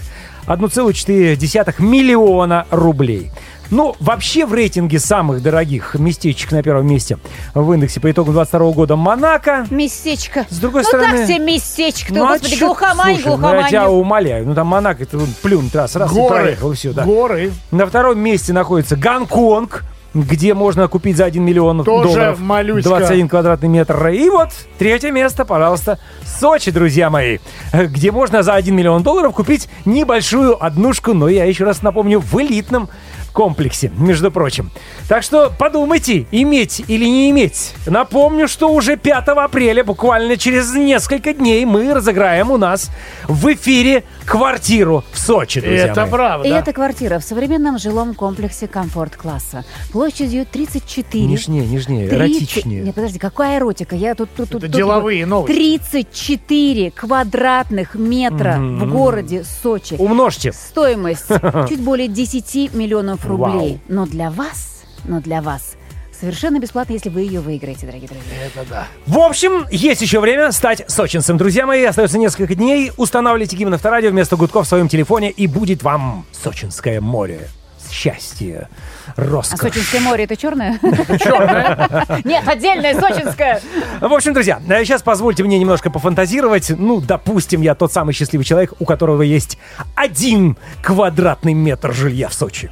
1,4 0.46 1.74
миллиона 1.80 2.66
рублей. 2.70 3.30
Ну, 3.70 3.94
вообще 4.00 4.46
в 4.46 4.54
рейтинге 4.54 4.98
самых 4.98 5.42
дорогих 5.42 5.94
местечек 5.94 6.52
на 6.52 6.62
первом 6.62 6.86
месте 6.86 7.18
в 7.54 7.72
индексе 7.72 8.00
по 8.00 8.10
итогам 8.10 8.32
22 8.34 8.72
года 8.72 8.96
Монако. 8.96 9.66
Местечко. 9.70 10.46
С 10.48 10.58
другой 10.58 10.82
ну 10.82 10.88
стороны- 10.88 11.18
так 11.18 11.26
себе 11.26 11.38
местечко. 11.38 12.14
Ты, 12.14 12.20
а 12.20 12.26
господи, 12.28 12.56
чё- 12.56 12.66
глухомань, 12.66 13.14
слушай, 13.16 13.26
ну, 13.26 13.36
глухомань. 13.36 13.60
я 13.62 13.68
тебя 13.68 13.90
умоляю. 13.90 14.46
Ну, 14.46 14.54
там 14.54 14.66
Монако, 14.68 15.02
это 15.02 15.18
плюнь 15.42 15.70
раз, 15.74 15.96
раз 15.96 16.10
и 16.10 16.14
Горы. 16.14 16.28
проехал, 16.42 16.72
и 16.72 16.74
все, 16.74 16.92
да. 16.92 17.04
Горы. 17.04 17.52
На 17.70 17.86
втором 17.86 18.18
месте 18.18 18.52
находится 18.52 18.96
Гонконг, 18.96 19.84
где 20.14 20.54
можно 20.54 20.88
купить 20.88 21.18
за 21.18 21.26
1 21.26 21.44
миллион 21.44 21.84
Тоже 21.84 22.08
долларов 22.08 22.40
малюська. 22.40 22.88
21 22.88 23.28
квадратный 23.28 23.68
метр. 23.68 24.08
И 24.08 24.30
вот 24.30 24.48
третье 24.78 25.10
место, 25.12 25.44
пожалуйста, 25.44 25.98
Сочи, 26.24 26.70
друзья 26.70 27.10
мои, 27.10 27.38
где 27.74 28.10
можно 28.10 28.42
за 28.42 28.54
1 28.54 28.74
миллион 28.74 29.02
долларов 29.02 29.34
купить 29.34 29.68
небольшую 29.84 30.62
однушку, 30.64 31.12
но 31.12 31.28
я 31.28 31.44
еще 31.44 31.64
раз 31.64 31.82
напомню, 31.82 32.20
в 32.20 32.40
элитном 32.40 32.88
комплексе, 33.32 33.90
между 33.96 34.30
прочим. 34.30 34.70
Так 35.08 35.22
что 35.22 35.52
подумайте, 35.56 36.26
иметь 36.30 36.82
или 36.88 37.04
не 37.04 37.30
иметь. 37.30 37.74
Напомню, 37.86 38.48
что 38.48 38.68
уже 38.72 38.96
5 38.96 39.28
апреля, 39.28 39.84
буквально 39.84 40.36
через 40.36 40.74
несколько 40.74 41.32
дней, 41.32 41.64
мы 41.64 41.92
разыграем 41.94 42.50
у 42.50 42.56
нас 42.56 42.90
в 43.26 43.52
эфире 43.52 44.04
квартиру 44.24 45.04
в 45.12 45.18
Сочи, 45.18 45.60
друзья 45.60 45.86
Это 45.86 46.02
мои. 46.02 46.10
правда. 46.10 46.48
И 46.48 46.50
эта 46.50 46.72
квартира 46.72 47.18
в 47.18 47.24
современном 47.24 47.78
жилом 47.78 48.14
комплексе 48.14 48.68
комфорт-класса. 48.68 49.64
Площадью 49.92 50.46
34. 50.50 51.24
Нежнее, 51.24 51.66
нежнее, 51.66 52.08
30 52.08 52.18
эротичнее. 52.18 52.82
Нет, 52.82 52.94
подожди, 52.94 53.18
какая 53.18 53.58
эротика? 53.58 53.96
Я 53.96 54.14
тут... 54.14 54.30
тут, 54.36 54.50
тут 54.50 54.62
Это 54.64 54.72
тут 54.72 54.76
деловые 54.76 55.26
новости. 55.26 55.54
34 55.54 56.90
квадратных 56.90 57.94
метра 57.94 58.56
в 58.58 58.88
городе 58.90 59.44
Сочи. 59.44 59.94
Умножьте. 59.98 60.52
Стоимость 60.52 61.26
чуть 61.68 61.80
более 61.80 62.08
10 62.08 62.74
миллионов 62.74 63.17
рублей. 63.24 63.72
Вау. 63.72 63.80
Но 63.88 64.06
для 64.06 64.30
вас, 64.30 64.82
но 65.04 65.20
для 65.20 65.42
вас 65.42 65.76
совершенно 66.18 66.58
бесплатно, 66.58 66.92
если 66.94 67.08
вы 67.08 67.22
ее 67.22 67.40
выиграете, 67.40 67.86
дорогие 67.86 68.08
друзья. 68.08 68.46
Это 68.46 68.68
да. 68.68 68.86
В 69.06 69.18
общем, 69.18 69.66
есть 69.70 70.02
еще 70.02 70.20
время 70.20 70.52
стать 70.52 70.84
сочинцем. 70.88 71.36
Друзья 71.36 71.66
мои, 71.66 71.84
остается 71.84 72.18
несколько 72.18 72.54
дней. 72.54 72.92
Устанавливайте 72.96 73.56
гимн 73.56 73.74
авторадио 73.74 74.10
вместо 74.10 74.36
гудков 74.36 74.66
в 74.66 74.68
своем 74.68 74.88
телефоне, 74.88 75.30
и 75.30 75.46
будет 75.46 75.82
вам 75.82 76.26
Сочинское 76.32 77.00
море. 77.00 77.48
Счастье, 77.90 78.68
А 79.16 79.22
роскошь. 79.22 79.60
Сочинское 79.60 80.00
море 80.02 80.24
это 80.24 80.36
черное? 80.36 80.78
Черное? 80.78 82.06
Нет, 82.24 82.46
отдельное 82.46 83.00
сочинское. 83.00 83.62
В 84.00 84.12
общем, 84.12 84.34
друзья, 84.34 84.60
э, 84.68 84.84
сейчас 84.84 85.00
позвольте 85.00 85.42
мне 85.42 85.58
немножко 85.58 85.88
пофантазировать. 85.88 86.68
Ну, 86.68 87.00
допустим, 87.00 87.62
я 87.62 87.74
тот 87.74 87.90
самый 87.90 88.12
счастливый 88.12 88.44
человек, 88.44 88.74
у 88.78 88.84
которого 88.84 89.22
есть 89.22 89.56
один 89.94 90.58
квадратный 90.82 91.54
метр 91.54 91.94
жилья 91.94 92.28
в 92.28 92.34
Сочи. 92.34 92.70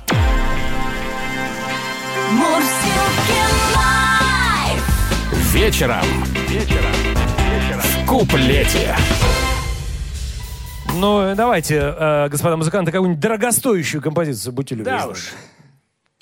Live. 5.56 5.64
Вечером. 5.64 6.04
Вечером. 6.48 7.80
В 7.80 8.06
куплете. 8.06 8.94
Ну, 10.94 11.20
э, 11.20 11.34
давайте, 11.34 11.94
э, 11.98 12.28
господа 12.28 12.56
музыканты, 12.56 12.92
какую-нибудь 12.92 13.20
дорогостоящую 13.20 14.02
композицию, 14.02 14.52
будьте 14.52 14.74
любезны. 14.74 14.98
Да 14.98 15.06
уж. 15.08 15.32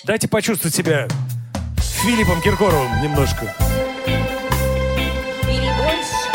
Дайте 0.05 0.29
почувствовать 0.29 0.75
себя 0.75 1.09
Филиппом 2.03 2.41
Киркоровым 2.43 3.03
немножко. 3.03 3.55
Бери 5.47 5.71
больше. 5.79 6.31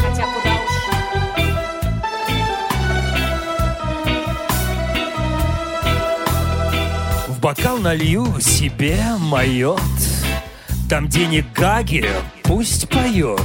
Хотя 0.00 0.24
куда 0.24 0.50
уж. 7.28 7.36
В 7.36 7.40
бокал 7.40 7.78
налью 7.78 8.40
себе 8.40 9.00
майот. 9.18 9.80
Там 10.88 11.08
денег 11.08 11.46
Гаги, 11.52 12.08
пусть 12.44 12.88
поет. 12.88 13.40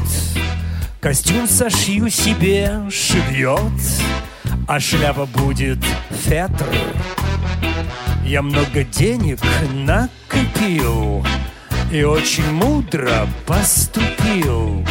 Костюм 0.99 1.47
сошью 1.47 2.09
себе, 2.09 2.81
шивет. 2.91 3.81
А 4.67 4.79
шляпа 4.79 5.25
будет 5.25 5.79
фетр. 6.11 6.67
Я 8.23 8.43
много 8.43 8.83
денег 8.83 9.39
накопил 9.73 11.25
И 11.91 12.03
очень 12.03 12.49
мудро 12.51 13.27
поступил 13.45 14.85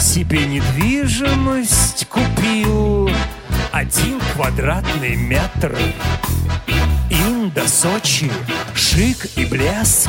Себе 0.00 0.46
недвижимость 0.46 2.06
купил 2.06 3.10
Один 3.72 4.20
квадратный 4.32 5.16
метр 5.16 5.76
Инда, 7.10 7.66
Сочи, 7.66 8.30
шик 8.74 9.26
и 9.36 9.44
блеск. 9.44 10.08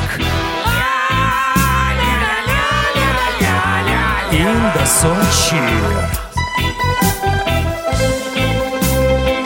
Инда, 4.40 4.86
Сочи. 4.86 5.60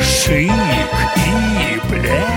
Шик 0.01 0.49
и 1.17 1.81
блеск. 1.89 2.29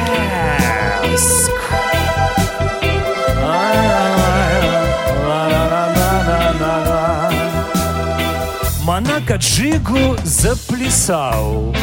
Монако 8.81 9.35
Джигу 9.35 10.17
заплясал, 10.23 11.75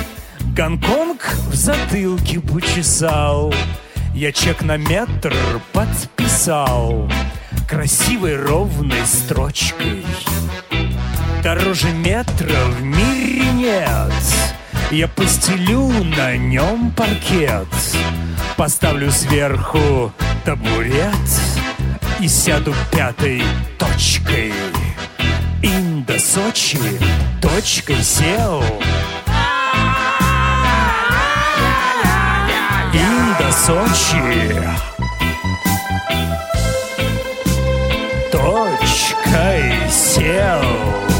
Гонконг 0.56 1.36
в 1.50 1.54
затылке 1.54 2.40
почесал. 2.40 3.54
Я 4.12 4.32
чек 4.32 4.62
на 4.62 4.76
метр 4.76 5.32
подписал 5.72 7.08
Красивой 7.68 8.36
ровной 8.36 9.06
строчкой. 9.06 10.04
Дороже 11.44 11.90
метра 11.90 12.56
в 12.68 12.82
мире 12.82 13.44
нет. 13.52 14.12
Я 14.90 15.06
постелю 15.08 15.90
на 16.16 16.38
нем 16.38 16.90
паркет. 16.96 17.68
Поставлю 18.56 19.10
сверху 19.10 20.10
табурет 20.46 21.14
и 22.18 22.28
сяду 22.28 22.72
пятой 22.90 23.42
точкой. 23.78 24.54
Инда 25.60 26.18
Сочи 26.18 26.78
точкой 27.42 28.02
сел. 28.02 28.64
Инда 32.94 33.52
Сочи 33.52 34.56
точкой 38.32 39.90
сел. 39.90 41.13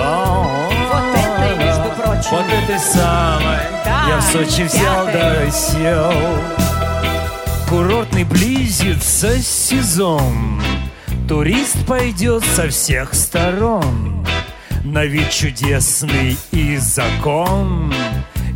Вот 0.00 1.04
это, 1.14 1.56
между 1.58 1.90
прочим. 2.02 2.30
Вот 2.30 2.46
это 2.46 2.78
самое. 2.78 3.60
Да, 3.84 4.06
Я 4.08 4.16
в 4.18 4.22
Сочи 4.22 4.62
взял 4.64 5.06
да 5.06 5.50
сел. 5.50 6.12
Курортный 7.68 8.24
близится 8.24 9.38
сезон. 9.40 10.60
Турист 11.28 11.86
пойдет 11.86 12.44
со 12.44 12.68
всех 12.68 13.14
сторон. 13.14 14.26
На 14.84 15.04
вид 15.04 15.30
чудесный 15.30 16.36
и 16.50 16.76
закон. 16.78 17.94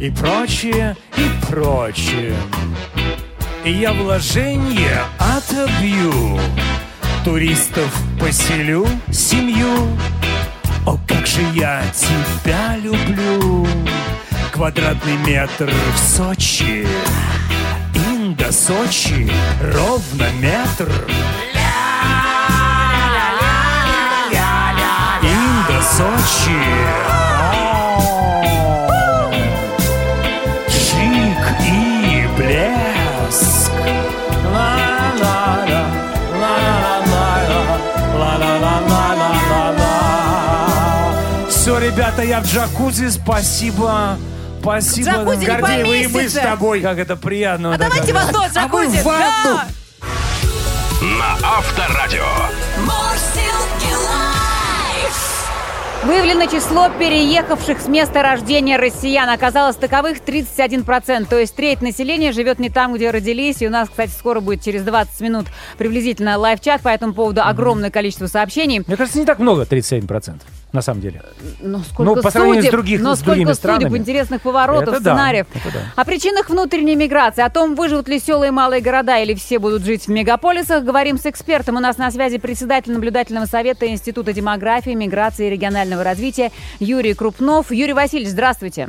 И 0.01 0.11
прочее, 0.11 0.97
и 1.17 1.47
прочее. 1.47 2.35
И 3.65 3.73
я 3.73 3.93
вложение 3.93 5.05
отобью. 5.19 6.41
Туристов 7.25 7.91
поселю 8.21 8.87
семью. 9.13 9.89
О, 10.87 10.99
как 11.07 11.27
же 11.27 11.41
я 11.55 11.83
тебя 11.95 12.77
люблю! 12.77 13.67
Квадратный 14.53 15.17
метр 15.27 15.71
в 15.95 15.99
Сочи 15.99 16.87
Инда, 17.95 18.53
Сочи, 18.53 19.31
ровно 19.61 20.27
метр. 20.41 20.91
Инда, 25.23 25.83
Сочи 25.83 27.24
ребята, 41.95 42.23
я 42.23 42.41
в 42.41 42.47
джакузи, 42.47 43.09
спасибо. 43.09 44.17
Спасибо. 44.61 45.11
Джакузи 45.11 45.45
Гордеева, 45.45 45.93
и 45.93 46.07
мы 46.09 46.29
с 46.29 46.33
тобой. 46.35 46.81
Как 46.81 46.99
это 46.99 47.17
приятно. 47.17 47.69
А 47.69 47.73
вот 47.73 47.81
давайте 47.81 48.11
это. 48.11 48.15
вас 48.15 48.29
тоже 48.31 48.51
А 48.57 48.69
мы 48.69 48.85
джакузи. 48.85 48.99
в 48.99 49.05
ванну. 49.05 49.25
Да. 49.45 49.65
На 51.03 51.49
Авторадио. 51.59 52.25
Выявлено 56.05 56.45
число 56.47 56.91
переехавших 56.99 57.81
с 57.81 57.87
места 57.87 58.23
рождения 58.23 58.77
россиян. 58.77 59.29
Оказалось 59.31 59.77
таковых 59.77 60.19
31%. 60.19 61.27
То 61.27 61.39
есть 61.39 61.55
треть 61.57 61.81
населения 61.81 62.33
живет 62.33 62.59
не 62.59 62.69
там, 62.69 62.93
где 62.95 63.11
родились. 63.11 63.63
И 63.63 63.67
у 63.67 63.71
нас, 63.71 63.89
кстати, 63.89 64.11
скоро 64.11 64.41
будет 64.41 64.63
через 64.63 64.83
20 64.83 65.21
минут 65.23 65.47
приблизительно 65.79 66.37
лайв-чат 66.37 66.83
по 66.83 66.89
этому 66.89 67.15
поводу. 67.15 67.43
Огромное 67.43 67.91
количество 67.91 68.27
сообщений. 68.27 68.83
Мне 68.87 68.97
кажется, 68.99 69.19
не 69.19 69.25
так 69.25 69.39
много, 69.39 69.63
37%, 69.63 70.41
на 70.75 70.83
самом 70.83 71.01
деле. 71.01 71.23
Но 71.61 71.79
сколько 71.79 72.17
Ну, 72.17 72.23
по 72.23 72.31
сравнению 72.31 72.63
с 72.63 72.67
судеб, 72.67 72.73
других- 72.73 73.01
но 73.01 73.15
с 73.15 73.21
другими 73.21 73.45
сколько 73.45 73.55
судеб, 73.55 73.79
странами. 73.79 73.99
интересных 73.99 74.43
поворотов, 74.43 74.83
Это 74.95 75.01
да, 75.01 75.15
сценариев. 75.15 75.47
это 75.55 75.73
да. 75.73 75.81
О 75.97 76.05
причинах 76.05 76.51
внутренней 76.51 76.97
миграции, 76.97 77.43
о 77.43 77.49
том, 77.49 77.75
выживут 77.77 78.09
ли 78.09 78.19
селы 78.19 78.49
и 78.49 78.51
малые 78.51 78.83
города 78.83 79.19
или 79.19 79.35
все 79.35 79.59
будут 79.59 79.85
жить 79.85 80.07
в 80.07 80.11
мегаполисах, 80.11 80.85
говорим 80.85 81.17
с 81.17 81.27
экспертом. 81.27 81.77
У 81.77 81.81
нас 81.81 81.97
на 81.97 82.11
связи 82.11 82.39
председатель 82.39 82.93
наблюдательного 82.93 83.47
совета 83.47 83.87
Института 83.87 84.33
демографии, 84.33 84.91
миграции 84.91 85.47
и 85.47 85.51
регионального 85.51 86.03
развития 86.03 86.51
Юрий 86.81 87.15
Крупнов. 87.15 87.71
Юрий 87.71 87.93
Васильевич, 87.95 88.31
здравствуйте. 88.31 88.89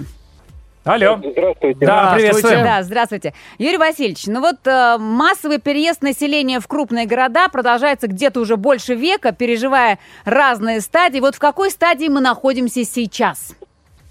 Алло. 0.85 1.17
Здравствуйте. 1.17 1.85
Да, 1.85 2.13
приветствуем. 2.15 2.63
Да, 2.63 2.83
здравствуйте. 2.83 3.33
Юрий 3.57 3.79
Васильевич, 3.79 4.27
ну 4.27 4.39
вот 4.39 4.57
э, 4.65 4.97
массовый 4.99 5.59
переезд 5.59 6.03
населения 6.03 6.59
в 6.59 6.67
крупные 6.67 7.07
города 7.07 7.49
продолжается 7.49 8.07
где-то 8.07 8.39
уже 8.39 8.55
больше 8.55 8.93
века, 8.93 9.31
переживая 9.31 9.97
разные 10.25 10.81
стадии. 10.81 11.19
Вот 11.19 11.33
в 11.33 11.39
какой 11.39 11.71
стадии 11.71 12.07
мы 12.07 12.21
находимся 12.21 12.83
сейчас? 12.83 13.57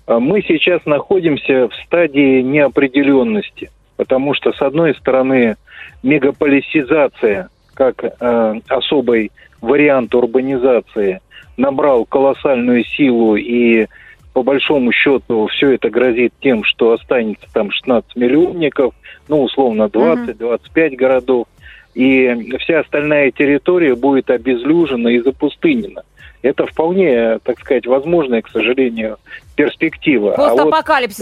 А 0.06 0.18
Мы 0.18 0.42
сейчас 0.42 0.84
находимся 0.84 1.68
в 1.68 1.74
стадии 1.86 2.42
неопределенности, 2.42 3.70
потому 3.96 4.34
что, 4.34 4.52
с 4.52 4.60
одной 4.60 4.96
стороны, 4.96 5.56
мегаполисизация, 6.02 7.50
как 7.74 8.02
э, 8.02 8.60
особый 8.66 9.30
вариант 9.60 10.12
урбанизации, 10.12 11.20
набрал 11.56 12.04
колоссальную 12.04 12.84
силу 12.84 13.36
и 13.36 13.86
по 14.34 14.42
большому 14.42 14.92
счету 14.92 15.46
все 15.46 15.70
это 15.70 15.88
грозит 15.88 16.34
тем, 16.40 16.64
что 16.64 16.92
останется 16.92 17.46
там 17.54 17.70
16 17.70 18.16
миллионников, 18.16 18.92
ну, 19.28 19.42
условно, 19.42 19.84
20-25 19.84 20.96
городов, 20.96 21.46
и 21.94 22.56
вся 22.58 22.80
остальная 22.80 23.30
территория 23.30 23.94
будет 23.94 24.28
обезлюжена 24.30 25.12
и 25.12 25.20
запустынена. 25.20 26.02
Это 26.42 26.66
вполне, 26.66 27.38
так 27.44 27.60
сказать, 27.60 27.86
возможная, 27.86 28.42
к 28.42 28.50
сожалению, 28.50 29.18
перспектива. 29.54 30.34
А 30.34 30.48
вот 30.64 30.70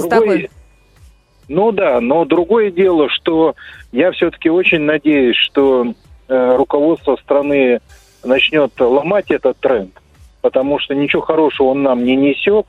другой- 0.08 0.38
такой. 0.38 0.50
Ну 1.48 1.70
да, 1.70 2.00
но 2.00 2.24
другое 2.24 2.70
дело, 2.70 3.10
что 3.10 3.54
я 3.92 4.10
все-таки 4.12 4.48
очень 4.48 4.80
надеюсь, 4.80 5.36
что 5.36 5.94
э, 6.28 6.56
руководство 6.56 7.16
страны 7.16 7.80
начнет 8.24 8.72
ломать 8.80 9.30
этот 9.30 9.58
тренд, 9.58 9.92
потому 10.40 10.78
что 10.78 10.94
ничего 10.94 11.20
хорошего 11.20 11.68
он 11.68 11.82
нам 11.82 12.04
не 12.04 12.16
несет. 12.16 12.66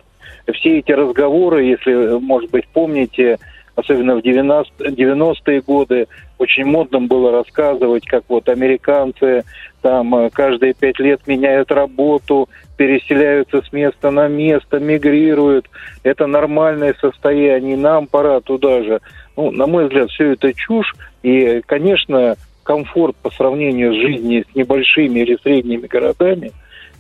Все 0.52 0.80
эти 0.80 0.92
разговоры, 0.92 1.64
если, 1.64 2.20
может 2.20 2.52
быть, 2.52 2.68
помните, 2.68 3.38
особенно 3.76 4.16
в 4.16 4.22
90 4.22 4.90
90-е 4.90 5.62
годы, 5.62 6.08
очень 6.38 6.66
модным 6.66 7.08
было 7.08 7.32
рассказывать, 7.32 8.06
как 8.06 8.24
вот 8.28 8.50
американцы 8.50 9.44
там 9.82 10.16
э, 10.16 10.30
каждые 10.30 10.74
пять 10.74 11.00
лет 11.00 11.26
меняют 11.28 11.72
работу, 11.72 12.50
переселяются 12.78 13.62
с 13.62 13.72
места 13.72 14.12
на 14.12 14.28
место, 14.28 14.80
мигрируют. 14.80 15.70
Это 16.04 16.28
нормальное 16.28 16.96
состояние, 17.00 17.78
нам 17.78 18.08
пора 18.08 18.42
туда 18.42 18.84
же. 18.84 19.00
Ну, 19.36 19.52
на 19.52 19.68
мой 19.68 19.86
взгляд, 19.86 20.10
все 20.10 20.34
это 20.34 20.54
чушь. 20.54 20.94
И, 21.22 21.62
конечно, 21.66 22.36
комфорт 22.64 23.16
по 23.18 23.30
сравнению 23.30 23.94
с 23.94 23.98
жизнью 23.98 24.46
с 24.50 24.56
небольшими 24.56 25.20
или 25.20 25.38
средними 25.42 25.88
городами 25.88 26.52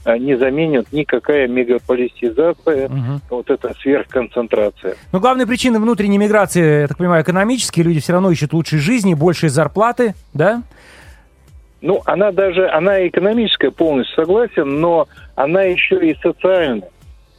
не 0.06 0.36
заменит 0.38 0.92
никакая 0.92 1.48
мегаполисизация, 1.48 2.89
Мгм. 2.89 3.22
вот 3.30 3.50
эта 3.50 3.74
сверхконцентрация. 3.82 4.96
Ну, 5.12 5.20
главные 5.20 5.48
причины 5.48 5.80
внутренней 5.80 6.18
миграции, 6.18 6.82
я 6.82 6.88
так 6.88 6.98
понимаю, 6.98 7.24
экономические. 7.24 7.86
Люди 7.86 8.00
все 8.00 8.13
равно 8.13 8.32
ищут 8.32 8.54
лучшей 8.54 8.80
жизни, 8.80 9.13
большей 9.13 9.50
зарплаты, 9.50 10.13
да? 10.34 10.63
Ну, 11.82 12.02
она 12.06 12.32
даже, 12.32 12.70
она 12.70 13.06
экономическая 13.08 13.72
полностью 13.72 14.16
согласен, 14.16 14.80
но 14.80 15.08
она 15.36 15.63
еще 15.63 16.00
и 16.10 16.16
социальная, 16.22 16.89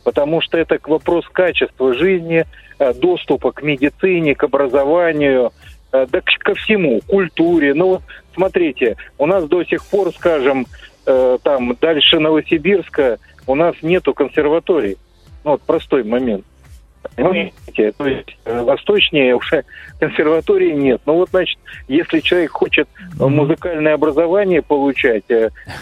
потому 0.05 0.43
что 0.43 0.59
это 0.59 0.79
вопрос 0.85 1.25
качества 1.33 1.95
жизни, 1.95 2.45
э, 2.79 2.93
доступа 2.93 3.53
к 3.53 3.63
медицине, 3.63 4.35
к 4.35 4.43
образованию, 4.45 5.53
э, 5.93 6.07
да 6.11 6.21
ко 6.41 6.55
всему, 6.55 7.01
культуре. 7.07 7.73
Ну, 7.73 7.87
вот 7.89 8.03
смотрите, 8.35 8.97
у 9.17 9.25
нас 9.27 9.49
до 9.49 9.65
сих 9.65 9.83
пор, 9.87 10.13
скажем, 10.13 10.67
э, 11.07 11.39
там 11.43 11.77
дальше 11.81 12.19
Новосибирска 12.19 13.19
у 13.47 13.55
нас 13.55 13.75
нету 13.83 14.15
консерваторий. 14.15 14.97
Ну, 15.45 15.53
вот 15.53 15.63
простой 15.63 16.05
момент. 16.05 16.45
Понимаете? 17.17 17.93
То 17.93 18.07
есть 18.07 18.37
э, 18.45 18.63
восточнее 18.63 19.37
уже 19.37 19.65
консерватории 20.01 20.73
нет. 20.73 21.03
Ну 21.05 21.15
вот, 21.15 21.31
значит, 21.31 21.59
если 21.87 22.21
человек 22.21 22.53
хочет 22.53 22.89
э, 23.21 23.27
музыкальное 23.27 23.95
образование 23.95 24.63
получать, 24.63 25.25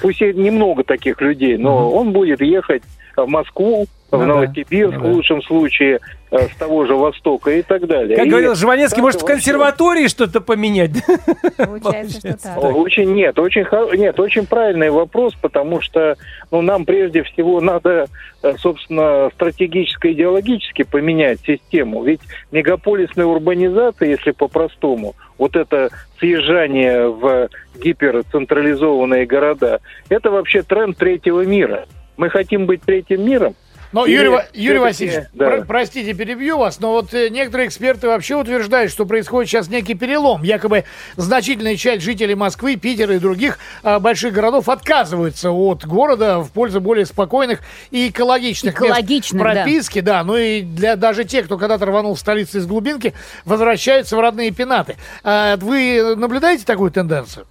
пусть 0.01 0.21
и 0.21 0.33
немного 0.33 0.83
таких 0.83 1.21
людей, 1.21 1.57
но 1.57 1.91
он 1.91 2.13
будет 2.13 2.41
ехать 2.41 2.83
в 3.17 3.27
Москву, 3.27 3.87
в 4.13 4.19
да, 4.19 4.27
Новосибирск 4.27 4.95
ну 4.95 5.01
да. 5.01 5.09
в 5.09 5.13
лучшем 5.13 5.43
случае, 5.43 5.99
э, 6.31 6.49
с 6.49 6.57
того 6.57 6.85
же 6.85 6.95
Востока 6.95 7.51
и 7.51 7.63
так 7.63 7.87
далее. 7.87 8.17
Как 8.17 8.27
И 8.27 8.29
говорил 8.29 8.55
Жванецкий, 8.55 8.97
так 8.97 9.03
может, 9.05 9.23
в 9.23 9.25
консерватории 9.25 10.07
что-то 10.07 10.43
поменять? 10.43 10.93
Получается, 11.57 12.19
что 12.19 12.37
так. 12.37 12.77
Очень 12.77 13.15
нет, 13.15 13.39
очень 13.39 13.65
нет, 13.99 14.21
очень 14.21 14.47
правильный 14.47 14.91
вопрос, 14.91 15.35
потому 15.41 15.81
что 15.81 16.17
ну, 16.51 16.61
нам 16.61 16.85
прежде 16.85 17.23
всего 17.23 17.61
надо, 17.63 18.07
э, 18.43 18.55
собственно, 18.59 19.31
стратегически 19.35 20.09
идеологически 20.09 20.83
поменять 20.83 21.41
систему. 21.41 22.05
Ведь 22.05 22.21
мегаполисная 22.51 23.27
урбанизация, 23.27 24.11
если 24.11 24.33
по-простому, 24.33 25.15
вот 25.39 25.57
это 25.57 25.89
съезжание 26.19 27.09
в 27.09 27.49
гиперцентрализованные 27.83 29.25
города, 29.25 29.81
это 30.11 30.31
вообще 30.31 30.63
тренд 30.63 30.99
третьего 30.99 31.47
мира. 31.47 31.87
Мы 32.19 32.29
хотим 32.29 32.67
быть 32.67 32.83
третьим 32.83 33.25
миром. 33.25 33.55
Но, 33.93 34.07
Или 34.07 34.15
Юрий, 34.25 34.39
Юрий 34.55 34.79
Васильевич, 34.79 35.27
да. 35.35 35.47
про- 35.47 35.65
простите, 35.65 36.15
перебью 36.15 36.57
вас, 36.59 36.81
но 36.81 36.93
вот 36.93 37.13
э, 37.13 37.29
некоторые 37.29 37.69
эксперты 37.69 38.07
вообще 38.07 38.37
утверждают, 38.37 38.91
что 38.91 39.05
происходит 39.05 39.51
сейчас 39.51 39.69
некий 39.69 39.95
перелом. 39.95 40.43
Якобы 40.43 40.85
значительная 41.17 41.77
часть 41.77 42.03
жителей 42.03 42.35
Москвы, 42.35 42.77
Питера 42.77 43.15
и 43.15 43.19
других 43.19 43.59
э, 43.83 43.99
больших 43.99 44.33
городов 44.33 44.71
отказываются 44.71 45.51
от 45.51 45.85
города 45.85 46.41
в 46.41 46.51
пользу 46.53 46.81
более 46.81 47.05
спокойных 47.05 47.61
и 47.91 48.09
экологичных 48.09 48.81
мест 48.81 48.93
Экологичных, 48.93 49.43
да. 49.43 49.53
прописки. 49.53 50.01
Да. 50.01 50.25
ну 50.25 50.37
и 50.39 50.63
для 50.63 50.97
даже 50.97 51.25
тех, 51.25 51.45
кто 51.45 51.59
когда-то 51.59 51.85
рванул 51.85 52.15
в 52.15 52.19
столицу 52.19 52.59
из 52.59 52.67
глубинки, 52.67 53.13
возвращаются 53.45 54.17
в 54.17 54.21
родные 54.21 54.53
пенаты. 54.53 54.97
А 55.23 55.57
вы 55.59 56.17
наблюдаете 56.17 56.65
такую 56.65 56.91
тенденцию? 56.91 57.47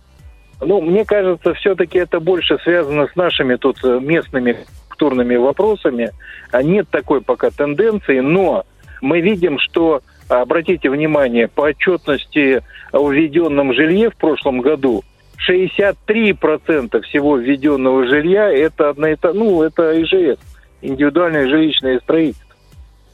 Ну, 0.60 0.80
мне 0.82 1.06
кажется, 1.06 1.54
все-таки 1.56 1.97
это 1.99 2.19
больше 2.19 2.58
связано 2.63 3.08
с 3.08 3.15
нашими 3.15 3.56
тут 3.56 3.77
э, 3.84 3.99
местными 3.99 4.58
культурными 5.02 5.36
вопросами. 5.36 6.12
А 6.52 6.62
Нет 6.62 6.88
такой 6.90 7.22
пока 7.22 7.50
тенденции, 7.50 8.20
но 8.20 8.66
мы 9.02 9.22
видим, 9.22 9.58
что, 9.58 10.02
обратите 10.30 10.90
внимание, 10.90 11.48
по 11.48 11.62
отчетности 11.62 12.62
о 12.92 13.10
введенном 13.10 13.74
жилье 13.74 14.12
в 14.12 14.16
прошлом 14.16 14.62
году 14.62 15.04
63% 15.50 17.02
всего 17.02 17.38
введенного 17.38 18.06
жилья 18.06 18.52
это 18.52 18.90
одна 18.90 19.08
ну, 19.34 19.64
это 19.64 20.00
ИЖС, 20.04 20.38
индивидуальное 20.82 21.48
жилищное 21.48 22.00
строительство. 22.00 22.51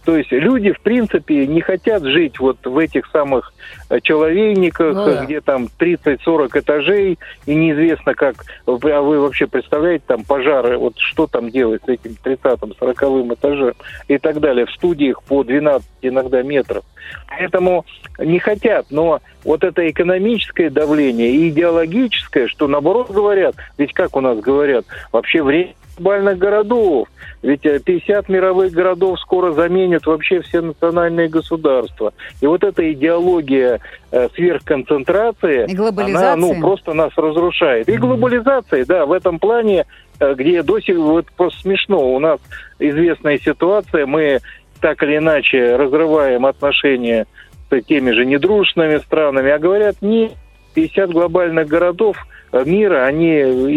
То 0.08 0.16
есть 0.16 0.32
люди, 0.32 0.72
в 0.72 0.80
принципе, 0.80 1.46
не 1.48 1.60
хотят 1.60 2.02
жить 2.02 2.40
вот 2.40 2.66
в 2.66 2.78
этих 2.78 3.08
самых 3.12 3.52
э, 3.90 4.00
человейниках, 4.00 4.96
Ну 4.96 5.06
да. 5.06 5.26
где 5.26 5.42
там 5.42 5.68
30-40 5.78 6.60
этажей, 6.60 7.20
и 7.46 7.54
неизвестно 7.54 8.14
как... 8.16 8.36
вы- 8.66 8.90
А 8.94 9.02
вы 9.02 9.20
вообще 9.20 9.48
представляете, 9.48 10.06
там 10.08 10.24
пожары, 10.24 10.78
вот 10.78 10.94
что 10.98 11.28
там 11.28 11.50
делать 11.50 11.82
с 11.86 11.90
этим 11.90 12.16
30-м, 12.24 12.74
40 12.80 13.34
этажем 13.34 13.74
и 14.08 14.18
так 14.18 14.40
далее, 14.40 14.66
в 14.66 14.72
студиях 14.72 15.22
по 15.24 15.44
12 15.44 15.86
иногда 16.04 16.42
метров. 16.42 16.86
Поэтому 17.28 17.86
не 18.18 18.40
хотят, 18.40 18.86
но 18.90 19.20
вот 19.44 19.66
это 19.66 19.90
экономическое 19.90 20.70
давление 20.70 21.32
и 21.34 21.50
идеологическое, 21.50 22.48
что 22.48 22.70
наоборот 22.70 23.12
говорят, 23.12 23.56
ведь 23.78 23.92
как 23.92 24.16
у 24.16 24.22
нас 24.22 24.40
говорят, 24.40 24.86
вообще 25.12 25.44
время 25.44 25.74
глобальных 25.98 26.38
городов. 26.38 27.08
Ведь 27.42 27.66
э, 27.66 27.80
50 27.80 28.30
мировых 28.30 28.72
городов 28.72 29.20
скоро 29.20 29.54
заменят 29.54 30.06
вообще 30.06 30.42
все 30.42 30.62
национальные 30.62 31.28
государства. 31.28 32.14
И 32.42 32.48
вот 32.48 32.64
эта 32.64 32.92
идеология 32.92 33.80
э, 34.12 34.30
сверхконцентрации, 34.36 35.68
она 36.16 36.36
ну, 36.36 36.60
просто 36.60 36.94
нас 36.94 37.12
разрушает. 37.16 37.90
И 37.90 37.98
глобализация, 37.98 38.86
да, 38.86 39.06
в 39.06 39.12
этом 39.12 39.40
плане, 39.40 39.86
э, 40.20 40.34
где 40.34 40.64
до 40.64 40.80
сих 40.80 40.98
вот 40.98 41.28
просто 41.36 41.62
смешно, 41.62 42.00
у 42.00 42.20
нас 42.20 42.40
известная 42.80 43.40
ситуация, 43.40 44.06
мы 44.06 44.40
так 44.82 45.02
или 45.04 45.18
иначе 45.18 45.76
разрываем 45.76 46.46
отношения 46.46 47.26
с 47.70 47.82
теми 47.82 48.12
же 48.12 48.26
недружными 48.26 48.98
странами, 49.00 49.52
а 49.52 49.60
говорят, 49.60 49.98
не 50.02 50.32
50 50.76 51.12
глобальных 51.12 51.68
городов 51.68 52.18
э, 52.18 52.37
мира, 52.54 53.06
они 53.06 53.28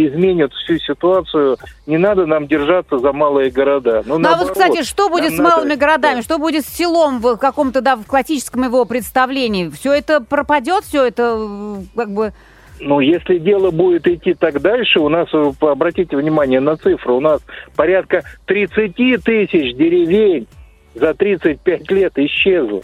изменят 0.07 0.53
всю 0.53 0.79
ситуацию. 0.79 1.57
Не 1.87 1.99
надо 1.99 2.27
нам 2.27 2.47
держаться 2.47 2.99
за 2.99 3.13
малые 3.13 3.51
города. 3.51 4.03
Ну, 4.07 4.19
Ну 4.19 4.29
а 4.29 4.37
вот, 4.37 4.51
кстати, 4.53 4.83
что 4.83 5.09
будет 5.09 5.33
с 5.35 5.39
надо- 5.39 5.57
малыми 5.57 5.75
городами? 5.75 6.21
Что 6.21 6.39
будет 6.39 6.65
с 6.65 6.69
селом 6.69 7.21
в 7.21 7.37
каком-то, 7.37 7.81
да, 7.81 7.97
в 7.97 8.05
классическом 8.05 8.65
его 8.65 8.85
представлении? 8.85 9.69
Все 9.71 9.93
это 9.93 10.21
пропадет, 10.21 10.85
все 10.85 11.05
это 11.07 11.37
э, 11.39 11.77
как 11.97 12.11
бы... 12.13 12.33
Ну, 12.83 13.01
если 13.01 13.39
дело 13.39 13.71
будет 13.71 14.07
идти 14.07 14.33
так 14.35 14.61
дальше, 14.63 15.01
у 15.01 15.09
нас, 15.09 15.29
э, 15.35 15.53
обратите 15.61 16.17
внимание 16.17 16.61
на 16.61 16.77
цифры, 16.77 17.13
у 17.13 17.21
нас 17.21 17.41
порядка 17.77 18.23
30 18.47 18.95
тысяч 19.23 19.77
деревень 19.77 20.47
за 20.95 21.13
35 21.15 21.91
лет 21.91 22.13
исчезло. 22.17 22.83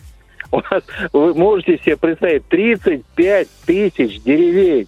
У 0.53 0.59
нас, 0.59 0.83
вы 1.13 1.35
можете 1.35 1.79
себе 1.79 1.97
представить, 1.97 2.47
35 2.49 3.49
тысяч 3.67 4.23
деревень. 4.23 4.87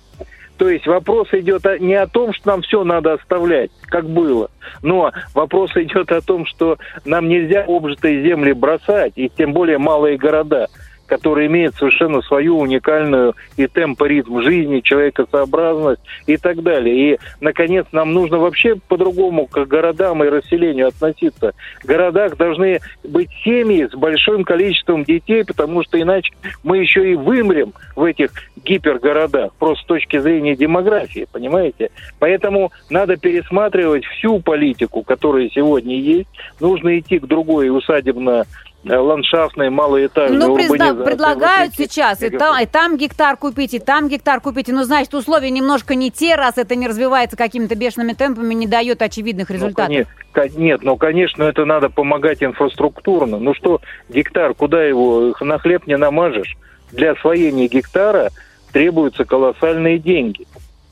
То 0.58 0.68
есть 0.68 0.86
вопрос 0.88 1.28
идет 1.32 1.64
не 1.80 1.94
о 1.94 2.08
том, 2.08 2.32
что 2.34 2.48
нам 2.48 2.62
все 2.62 2.82
надо 2.82 3.14
оставлять, 3.14 3.70
как 3.82 4.08
было, 4.08 4.50
но 4.82 5.12
вопрос 5.32 5.70
идет 5.76 6.10
о 6.10 6.20
том, 6.20 6.46
что 6.46 6.78
нам 7.04 7.28
нельзя 7.28 7.64
обжитые 7.66 8.24
земли 8.24 8.52
бросать, 8.52 9.12
и 9.14 9.28
тем 9.28 9.52
более 9.52 9.78
малые 9.78 10.18
города, 10.18 10.66
которые 11.08 11.48
имеют 11.48 11.74
совершенно 11.74 12.22
свою 12.22 12.58
уникальную 12.58 13.34
и 13.56 13.66
темп, 13.66 14.02
ритм 14.02 14.40
жизни, 14.42 14.80
человекосообразность 14.80 16.00
и 16.26 16.36
так 16.36 16.62
далее. 16.62 17.14
И, 17.14 17.18
наконец, 17.40 17.86
нам 17.92 18.12
нужно 18.12 18.38
вообще 18.38 18.76
по-другому 18.76 19.46
к 19.46 19.64
городам 19.64 20.22
и 20.22 20.28
расселению 20.28 20.88
относиться. 20.88 21.52
В 21.82 21.86
городах 21.86 22.36
должны 22.36 22.80
быть 23.02 23.30
семьи 23.42 23.88
с 23.90 23.94
большим 23.94 24.44
количеством 24.44 25.04
детей, 25.04 25.44
потому 25.44 25.82
что 25.82 26.00
иначе 26.00 26.32
мы 26.62 26.78
еще 26.78 27.10
и 27.10 27.14
вымрем 27.14 27.72
в 27.96 28.04
этих 28.04 28.30
гипергородах, 28.64 29.54
просто 29.54 29.82
с 29.82 29.86
точки 29.86 30.18
зрения 30.18 30.54
демографии, 30.54 31.26
понимаете? 31.30 31.90
Поэтому 32.18 32.70
надо 32.90 33.16
пересматривать 33.16 34.04
всю 34.04 34.40
политику, 34.40 35.02
которая 35.02 35.48
сегодня 35.48 35.98
есть. 35.98 36.28
Нужно 36.60 36.98
идти 36.98 37.18
к 37.18 37.26
другой 37.26 37.70
усадебно 37.70 38.44
ландшафтной, 38.84 39.70
малоэтажной 39.70 40.38
Ну, 40.38 40.56
призна- 40.56 40.72
урбанизации. 40.72 41.04
предлагают 41.04 41.70
Вот 41.72 41.80
эти 41.80 41.90
сейчас 41.92 42.22
и 42.22 42.30
там, 42.30 42.62
и 42.62 42.66
там 42.66 42.96
гектар 42.96 43.36
купить, 43.36 43.74
и 43.74 43.78
там 43.78 44.08
гектар 44.08 44.40
купить. 44.40 44.68
Ну, 44.68 44.84
значит, 44.84 45.12
условия 45.14 45.50
немножко 45.50 45.94
не 45.94 46.10
те, 46.10 46.36
раз 46.36 46.58
это 46.58 46.76
не 46.76 46.86
развивается 46.86 47.36
какими-то 47.36 47.74
бешеными 47.74 48.12
темпами, 48.12 48.54
не 48.54 48.66
дает 48.66 49.02
очевидных 49.02 49.48
Ну, 49.48 49.54
результатов. 49.56 49.88
коне- 49.88 50.06
ко- 50.32 50.48
нет, 50.58 50.82
ну, 50.82 50.96
конечно, 50.96 51.42
это 51.42 51.64
надо 51.64 51.90
помогать 51.90 52.42
инфраструктурно. 52.42 53.38
Ну 53.38 53.52
что, 53.54 53.80
гектар, 54.08 54.54
куда 54.54 54.84
его? 54.84 55.34
На 55.40 55.58
хлеб 55.58 55.86
не 55.86 55.96
намажешь. 55.96 56.56
Для 56.92 57.12
освоения 57.12 57.66
гектара 57.66 58.30
требуются 58.72 59.24
колоссальные 59.24 59.98
деньги. 59.98 60.46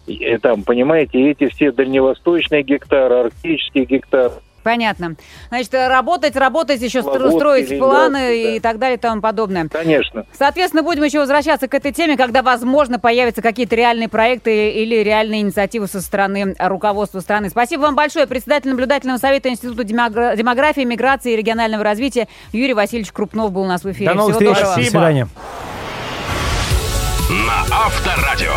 И, 0.07 0.22
э, 0.25 0.38
там, 0.38 0.62
понимаете, 0.62 1.31
эти 1.31 1.49
все 1.49 1.72
дальневосточные 1.72 2.62
гектары, 2.62 3.14
арктические 3.16 3.85
гектары. 3.87 4.33
Понятно. 4.66 5.14
Значит, 5.48 5.72
работать, 5.74 6.35
работать, 6.35 6.83
еще 6.83 7.00
Слободки, 7.00 7.37
строить 7.37 7.79
планы 7.79 8.18
да. 8.18 8.33
и 8.33 8.59
так 8.59 8.81
далее 8.81 8.96
и 8.96 9.00
тому 9.00 9.22
подобное. 9.22 9.68
Конечно. 9.68 10.26
Соответственно, 10.37 10.83
будем 10.83 11.05
еще 11.05 11.20
возвращаться 11.20 11.68
к 11.68 11.74
этой 11.74 11.92
теме, 11.92 12.16
когда, 12.16 12.42
возможно, 12.42 12.98
появятся 12.98 13.42
какие-то 13.42 13.76
реальные 13.76 14.09
проекты 14.09 14.70
или 14.70 14.96
реальные 15.05 15.42
инициативы 15.42 15.87
со 15.87 16.00
стороны 16.00 16.57
руководства 16.59 17.20
страны. 17.20 17.48
Спасибо 17.48 17.83
вам 17.83 17.94
большое. 17.94 18.26
Председатель 18.26 18.70
наблюдательного 18.70 19.18
совета 19.18 19.50
Института 19.50 19.85
демогра- 19.85 20.35
демографии, 20.37 20.81
миграции 20.81 21.35
и 21.35 21.37
регионального 21.37 21.85
развития 21.85 22.26
Юрий 22.50 22.74
Васильевич 22.74 23.12
Крупнов 23.12 23.52
был 23.52 23.62
у 23.62 23.66
нас 23.66 23.85
в 23.85 23.92
эфире. 23.92 24.11
До 24.11 24.14
новых 24.16 24.35
Всего 24.35 24.52
встреч. 24.52 24.66
доброго. 24.66 24.85
До 24.85 24.90
свидания. 24.90 25.29
На 27.31 27.76
Авторадио. 27.87 28.52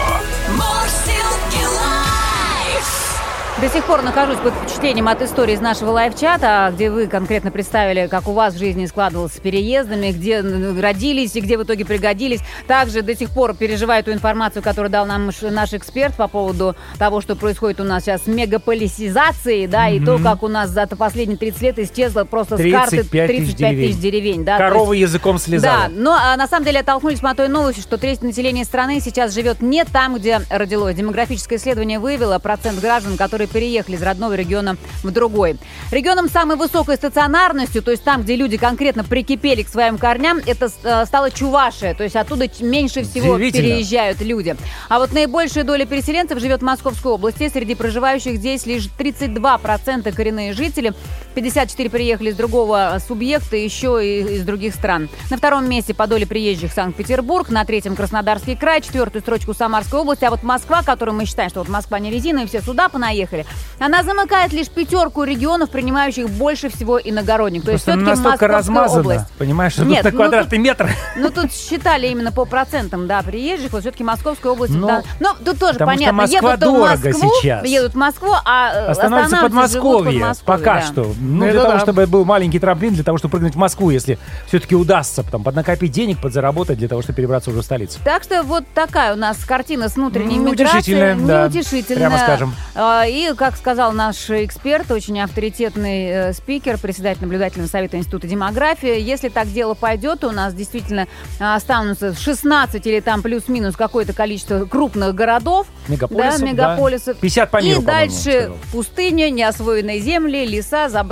До 3.62 3.68
сих 3.68 3.84
пор 3.84 4.04
нахожусь 4.04 4.38
под 4.38 4.54
впечатлением 4.54 5.10
от 5.10 5.22
истории 5.22 5.54
из 5.54 5.60
нашего 5.60 5.90
лайв-чата, 5.92 6.72
где 6.74 6.90
вы 6.90 7.08
конкретно 7.08 7.52
представили, 7.52 8.08
как 8.08 8.30
у 8.30 8.32
вас 8.32 8.54
в 8.54 8.58
жизни 8.58 8.86
складывалось 8.86 9.34
с 9.34 9.40
переездами, 9.40 10.12
где 10.14 10.40
родились 10.40 11.36
и 11.36 11.42
где 11.42 11.58
в 11.58 11.64
итоге 11.64 11.84
пригодились. 11.84 12.40
Также 12.68 13.02
до 13.02 13.14
сих 13.18 13.32
пор 13.32 13.54
переживаю 13.56 14.02
ту 14.02 14.14
информацию, 14.14 14.64
которую 14.64 14.90
дал 14.90 15.06
нам 15.06 15.30
наш 15.42 15.74
эксперт 15.74 16.16
по 16.16 16.30
поводу 16.30 16.78
того, 16.98 17.20
что 17.20 17.36
происходит 17.36 17.82
у 17.82 17.84
нас 17.84 18.04
сейчас 18.06 18.24
с 18.24 18.28
мегаполисизацией, 18.28 19.68
да, 19.68 19.90
и 19.90 20.00
то, 20.00 20.20
как 20.20 20.42
у 20.44 20.48
нас 20.48 20.70
за 20.70 20.88
последние 20.88 21.38
30 21.38 21.62
лет 21.62 21.80
исчезло 21.80 22.24
просто 22.24 22.56
с 22.58 22.72
карты 22.72 23.04
35 23.04 23.28
тысяч 23.28 23.56
35 23.56 23.76
тысяч 23.76 23.96
деревень. 23.98 24.00
деревень. 24.00 24.46
Да, 24.46 24.58
то 24.58 24.64
есть- 24.64 24.74
Корова 24.74 24.94
языком 24.94 25.38
слезала. 25.38 25.74
да, 25.74 25.90
но 25.94 26.14
а, 26.14 26.38
на 26.38 26.48
самом 26.48 26.64
деле 26.64 26.80
оттолкнулись 26.80 27.22
мы 27.22 27.32
от 27.32 27.36
той 27.36 27.50
новости, 27.50 27.82
что 27.82 27.98
треть 27.98 28.22
населения 28.22 28.64
страны 28.64 29.02
сейчас 29.02 29.34
живет 29.34 29.62
не 29.62 29.84
там, 29.84 30.16
где 30.16 30.40
родилось. 30.50 30.96
Демографическое 30.96 31.60
исследование 31.60 32.00
выявило 32.00 32.40
процент 32.40 32.80
граждан, 32.80 33.18
которые 33.18 33.49
переехали 33.50 33.96
из 33.96 34.02
родного 34.02 34.34
региона 34.34 34.78
в 35.04 35.12
другой. 35.12 35.58
Регионом 35.92 36.30
с 36.30 36.32
самой 36.32 36.58
высокой 36.58 36.96
стационарностью, 36.96 37.82
то 37.82 37.92
есть 37.92 38.04
там, 38.04 38.24
где 38.24 38.36
люди 38.36 38.58
конкретно 38.58 39.04
прикипели 39.04 39.64
к 39.64 39.70
своим 39.70 39.98
корням, 39.98 40.40
это 40.46 40.70
э, 40.84 41.06
стала 41.06 41.32
Чувашия, 41.32 41.94
то 41.94 42.04
есть 42.04 42.16
оттуда 42.16 42.48
меньше 42.60 43.04
всего 43.04 43.38
переезжают 43.38 44.22
люди. 44.22 44.56
А 44.88 45.00
вот 45.00 45.12
наибольшая 45.14 45.64
доля 45.64 45.86
переселенцев 45.86 46.40
живет 46.40 46.62
в 46.62 46.64
Московской 46.64 47.12
области. 47.12 47.50
Среди 47.50 47.76
проживающих 47.76 48.38
здесь 48.38 48.66
лишь 48.66 48.88
32% 48.98 50.12
коренные 50.14 50.54
жители, 50.54 50.94
54 51.42 51.90
приехали 51.90 52.32
из 52.32 52.36
другого 52.36 52.98
субъекта, 53.08 53.56
еще 53.56 54.00
и 54.06 54.36
из 54.36 54.44
других 54.44 54.76
стран. 54.76 55.10
На 55.30 55.38
втором 55.38 55.70
месте 55.70 55.94
по 55.94 56.06
доле 56.06 56.26
приезжих 56.28 56.74
Санкт-Петербург, 56.74 57.50
на 57.50 57.64
третьем 57.64 57.96
Краснодарский 57.96 58.58
край, 58.58 58.82
четвертую 58.82 59.22
строчку 59.22 59.54
Самарская 59.54 60.02
область, 60.02 60.22
а 60.24 60.32
вот 60.32 60.44
Москва, 60.44 60.84
которую 60.84 61.16
мы 61.16 61.26
считаем, 61.26 61.50
что 61.50 61.60
вот 61.60 61.70
Москва 61.70 61.98
не 62.00 62.12
резина, 62.12 62.40
и 62.40 62.46
все 62.46 62.62
сюда 62.62 62.90
понаехали, 62.90 63.46
она 63.80 64.04
замыкает 64.04 64.52
лишь 64.52 64.68
пятерку 64.70 65.24
регионов, 65.24 65.70
принимающих 65.70 66.30
больше 66.30 66.70
всего 66.70 67.00
иногородних. 67.00 67.64
То 67.64 67.72
есть 67.72 67.84
все-таки 67.84 68.06
Московская 68.06 68.48
размазано, 68.48 69.00
область. 69.00 69.32
понимаешь, 69.38 69.74
что 69.74 69.86
Нет, 69.86 70.04
тут 70.04 70.06
на 70.06 70.12
ну 70.12 70.18
квадратный 70.18 70.58
метр. 70.58 70.90
Ну, 71.16 71.30
тут 71.30 71.52
считали 71.52 72.08
именно 72.08 72.32
по 72.32 72.46
процентам, 72.46 73.08
да, 73.08 73.22
приезжих. 73.22 73.72
Вот 73.72 73.82
все-таки 73.82 74.04
Московская 74.04 74.50
область, 74.54 74.74
Ну, 74.74 74.88
да. 74.88 75.04
Ну, 75.20 75.30
тут 75.44 75.60
тоже 75.60 75.80
понятно. 75.80 76.22
Едут 76.22 76.62
в 76.62 76.80
Москву, 76.80 77.32
сейчас. 77.42 77.66
едут 77.66 77.94
в 77.94 77.98
Москву, 77.98 78.34
а 78.46 78.94
живут 78.94 79.42
Подмосковье. 79.42 80.20
Подмосковье, 80.20 80.36
Пока 80.46 80.76
да. 80.76 80.82
что. 80.82 81.14
Ну, 81.30 81.46
Это 81.46 81.54
для 81.54 81.62
того, 81.62 81.74
да. 81.76 81.80
чтобы 81.80 82.08
был 82.08 82.26
маленький 82.26 82.60
трамплин, 82.60 82.94
для 82.94 83.04
того, 83.04 83.18
чтобы 83.18 83.32
прыгнуть 83.34 83.54
в 83.56 83.58
Москву, 83.58 83.90
если 83.90 84.18
все-таки 84.48 84.76
удастся 84.76 85.24
потом 85.24 85.44
поднакопить 85.44 85.92
денег, 85.92 86.20
подзаработать 86.20 86.78
для 86.80 86.88
того, 86.88 87.02
чтобы 87.02 87.18
перебраться 87.18 87.52
уже 87.52 87.62
в 87.62 87.64
столицу. 87.66 88.00
Так 88.04 88.24
что 88.24 88.42
вот 88.44 88.64
такая 88.74 89.14
у 89.14 89.18
нас 89.18 89.38
картина 89.46 89.90
с 89.90 89.96
внутренней 89.96 90.38
Неутешительная, 90.38 91.14
миграцией. 91.16 91.28
да, 91.28 91.48
Неутешительная. 91.48 92.10
прямо 92.10 92.18
скажем. 92.24 92.54
А, 92.76 93.06
И, 93.08 93.34
как 93.36 93.56
сказал 93.58 93.92
наш 93.92 94.30
эксперт, 94.30 94.90
очень 94.92 95.20
авторитетный 95.22 96.06
э, 96.08 96.34
спикер, 96.34 96.78
председатель 96.78 97.22
наблюдательного 97.22 97.70
совета 97.70 97.98
Института 97.98 98.28
демографии, 98.28 99.00
если 99.00 99.30
так 99.30 99.52
дело 99.52 99.74
пойдет, 99.76 100.24
у 100.24 100.32
нас 100.32 100.54
действительно 100.54 101.08
останутся 101.40 102.14
16 102.16 102.86
или 102.88 103.00
там 103.00 103.22
плюс-минус 103.22 103.76
какое-то 103.76 104.14
количество 104.14 104.66
крупных 104.66 105.14
городов, 105.16 105.68
Мегаполисов, 105.88 106.40
да, 106.42 106.46
да. 106.46 106.52
мегаполисов. 106.52 107.18
50 107.18 107.52
по 107.52 107.58
И 107.58 107.66
миру, 107.70 107.82
по-моему, 107.82 108.12
дальше 108.12 108.52
пустыня, 108.72 109.30
неосвоенные 109.30 110.00
земли, 110.00 110.46
леса, 110.46 110.90
заброшенные, 110.90 111.09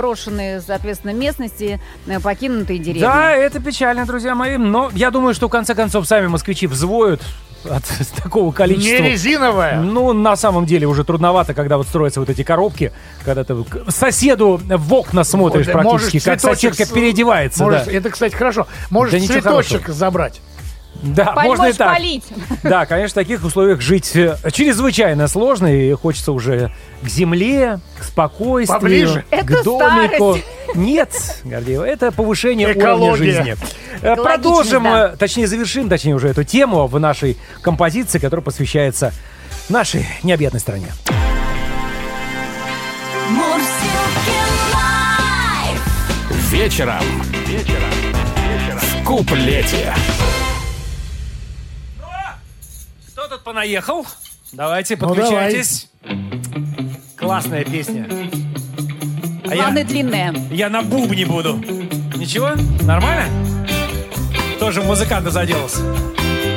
соответственно, 0.64 1.12
местности, 1.12 1.80
э, 2.06 2.20
покинутые 2.20 2.78
деревни. 2.78 3.00
Да, 3.02 3.32
это 3.32 3.60
печально, 3.60 4.06
друзья 4.06 4.34
мои. 4.34 4.56
Но 4.56 4.90
я 4.94 5.10
думаю, 5.10 5.34
что 5.34 5.48
в 5.48 5.50
конце 5.50 5.74
концов 5.74 6.06
сами 6.06 6.26
москвичи 6.28 6.66
взвоют 6.66 7.20
от 7.68 7.82
такого 8.22 8.52
количества. 8.52 9.02
Не 9.02 9.10
резиновая. 9.10 9.80
Ну, 9.80 10.12
на 10.12 10.36
самом 10.36 10.64
деле 10.64 10.86
уже 10.86 11.04
трудновато, 11.04 11.54
когда 11.54 11.76
вот 11.76 11.86
строятся 11.88 12.20
вот 12.20 12.30
эти 12.30 12.42
коробки, 12.42 12.92
когда 13.24 13.42
ты 13.44 13.54
к 13.64 13.90
соседу 13.90 14.60
в 14.64 14.94
окна 14.94 15.24
смотришь 15.24 15.66
Вот, 15.66 15.72
практически, 15.72 16.14
можешь 16.16 16.22
как 16.24 16.40
цветочек 16.40 16.74
соседка 16.74 16.84
с- 16.84 16.94
переодевается. 16.94 17.62
можешь- 17.64 17.84
да. 17.84 17.92
Это, 17.92 18.10
кстати, 18.10 18.34
хорошо. 18.34 18.66
Можешь 18.90 19.20
Да 19.20 19.26
цветочек 19.26 19.88
забрать. 19.88 20.40
Да, 21.02 21.32
Поль- 21.32 21.44
можно 21.46 21.64
и 21.66 21.72
так. 21.72 21.96
Да, 22.64 22.86
конечно, 22.86 23.10
в 23.12 23.14
таких 23.14 23.44
условиях 23.44 23.80
жить 23.80 24.16
э, 24.16 24.36
чрезвычайно 24.52 25.28
сложно, 25.28 25.66
и 25.66 25.92
хочется 25.92 26.32
уже 26.32 26.72
к 27.02 27.08
земле, 27.08 27.78
к 28.00 28.04
спокойствию, 28.04 28.80
Поближе. 28.80 29.24
к 29.30 29.32
Это 29.32 29.62
домику. 29.62 30.34
старость. 30.38 30.44
Нет, 30.74 31.40
Гордеева, 31.44 31.84
это 31.84 32.10
повышение 32.12 32.66
уровня 32.68 32.82
Экология. 32.82 33.16
жизни. 33.16 33.56
Э, 34.02 34.16
Продолжим, 34.16 34.82
да. 34.84 35.12
э, 35.12 35.16
точнее 35.16 35.46
завершим, 35.46 35.88
точнее 35.88 36.14
уже 36.14 36.28
эту 36.28 36.42
тему 36.44 36.86
в 36.86 36.98
нашей 36.98 37.36
композиции, 37.62 38.18
которая 38.18 38.44
посвящается 38.44 39.12
нашей 39.68 40.06
необъятной 40.24 40.60
стране. 40.60 40.88
Live. 44.74 46.50
Вечером. 46.50 47.02
Вечером. 47.46 47.90
В 48.80 49.04
куплете. 49.04 49.94
Кто 53.28 53.36
тут 53.36 53.44
понаехал? 53.44 54.06
Давайте, 54.52 54.96
Ну, 54.96 55.06
подключайтесь. 55.06 55.90
Классная 57.14 57.62
песня. 57.62 58.08
А 59.44 59.50
я, 59.50 59.56
Главное, 59.56 59.84
длинная. 59.84 60.34
я 60.50 60.70
на 60.70 60.80
бубне 60.80 61.26
буду. 61.26 61.56
Ничего? 62.16 62.52
Нормально? 62.86 63.26
Тоже 64.58 64.80
музыканта 64.80 65.30
заделался. 65.30 65.80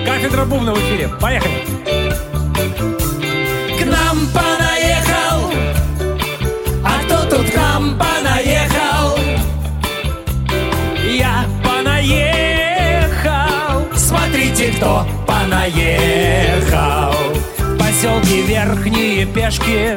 Кафедра 0.06 0.46
бубна 0.46 0.74
в 0.74 0.80
эфире. 0.80 1.10
Поехали. 1.20 1.62
нам 3.86 4.18
понаехал? 4.34 4.51
Кто 14.82 15.06
понаехал. 15.28 17.14
В 17.60 17.78
поселке 17.78 18.42
Верхние 18.42 19.28
Пешки 19.28 19.96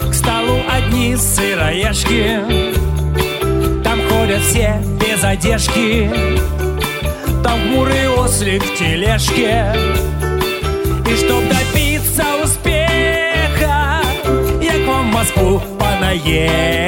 К 0.00 0.12
столу 0.12 0.58
одни 0.68 1.14
сыроежки. 1.14 2.40
Там 3.84 4.00
ходят 4.08 4.42
все 4.42 4.82
без 5.00 5.22
одежки 5.22 6.10
Там 7.44 7.60
хмурый 7.60 8.08
ослик 8.08 8.64
в 8.64 8.76
тележке. 8.76 9.72
И 11.08 11.14
чтоб 11.14 11.44
добиться 11.48 12.24
успеха 12.42 14.02
Я 14.60 14.72
к 14.72 14.86
вам 14.88 15.08
в 15.08 15.14
Москву 15.14 15.62
понаехал 15.78 16.82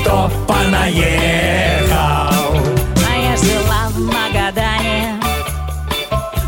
кто 0.00 0.30
понаехал. 0.46 1.96
А 1.96 3.16
я 3.20 3.36
жила 3.36 3.88
в 3.90 3.98
Магадане 4.00 5.20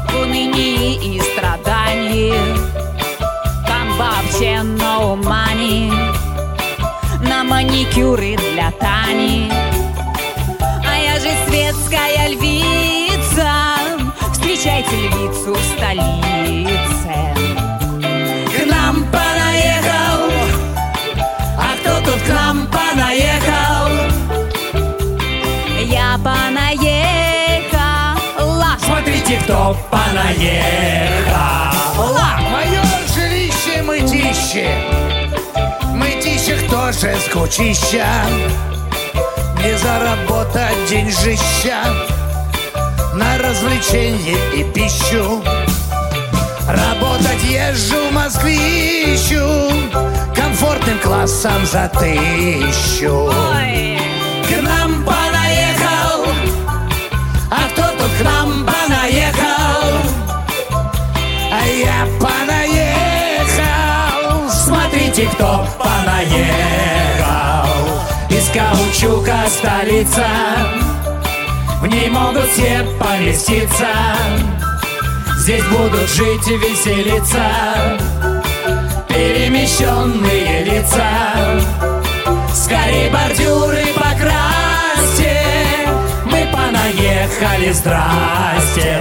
В 0.09 0.21
унынии 0.21 1.17
и 1.17 1.21
страдании. 1.21 2.35
Там 3.67 3.97
вообще 3.97 4.63
no 4.63 5.17
На 7.23 7.45
маникюры 7.45 8.37
для 8.37 8.71
Тани. 8.73 9.51
А 10.87 10.99
я 10.99 11.19
же 11.21 11.31
светская 11.47 12.29
львица 12.29 13.51
Встречайте 14.33 14.97
львицу 14.97 15.55
в 15.55 15.77
столице 15.77 16.30
понаехала 26.23 27.81
Смотрите, 28.79 29.39
кто 29.43 29.77
понаехал 29.91 31.31
Мое 32.51 32.83
жилище 33.15 33.83
мытище. 33.83 34.69
Мытищах 35.95 36.69
тоже 36.71 37.17
скучища 37.27 38.07
Не 39.63 39.77
заработать 39.79 40.87
деньжища 40.89 41.85
На 43.15 43.39
развлечение 43.39 44.39
и 44.55 44.65
пищу. 44.65 45.43
Работать 46.69 47.43
езжу 47.45 48.09
в 48.11 48.13
Москвищу 48.13 49.45
Комфортным 50.35 50.99
классом 51.01 51.67
за 51.67 51.89
тысячу 51.89 53.33
К 54.49 54.63
нам 54.63 55.05
понаехал 55.05 55.20
я 61.81 62.07
понаехал. 62.21 63.61
Смотрите, 64.51 65.27
кто 65.33 65.67
понаехал. 65.79 67.69
Из 68.29 68.49
каучука 68.51 69.49
столица. 69.49 70.27
В 71.81 71.87
ней 71.87 72.11
могут 72.11 72.47
все 72.51 72.87
поместиться. 72.99 73.89
Здесь 75.39 75.65
будут 75.65 76.11
жить 76.11 76.49
и 76.49 76.57
веселиться 76.59 77.41
Перемещенные 79.09 80.65
лица. 80.65 81.61
Скорей 82.55 83.11
бордюры 83.11 83.87
покрасьте. 83.95 85.41
Мы 86.27 86.47
понаехали, 86.53 87.73
здрасте 87.73 89.00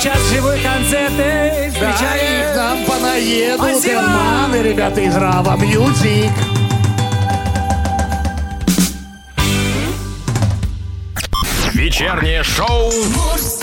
Следующий 0.00 0.18
час 0.18 0.30
живой 0.30 0.58
концерт 0.60 1.12
Эй, 1.18 1.50
Да, 1.50 1.56
и 1.60 1.70
к 1.70 1.74
Встречаем 1.74 2.56
нам 2.56 2.84
понаедут 2.86 3.60
Спасибо. 3.60 4.00
Эрманы, 4.00 4.56
ребята 4.62 5.00
из 5.00 5.16
Рава 5.16 5.56
Мьюзик. 5.56 6.32
Вечернее 11.74 12.42
шоу 12.42 12.86
лайф. 12.88 13.59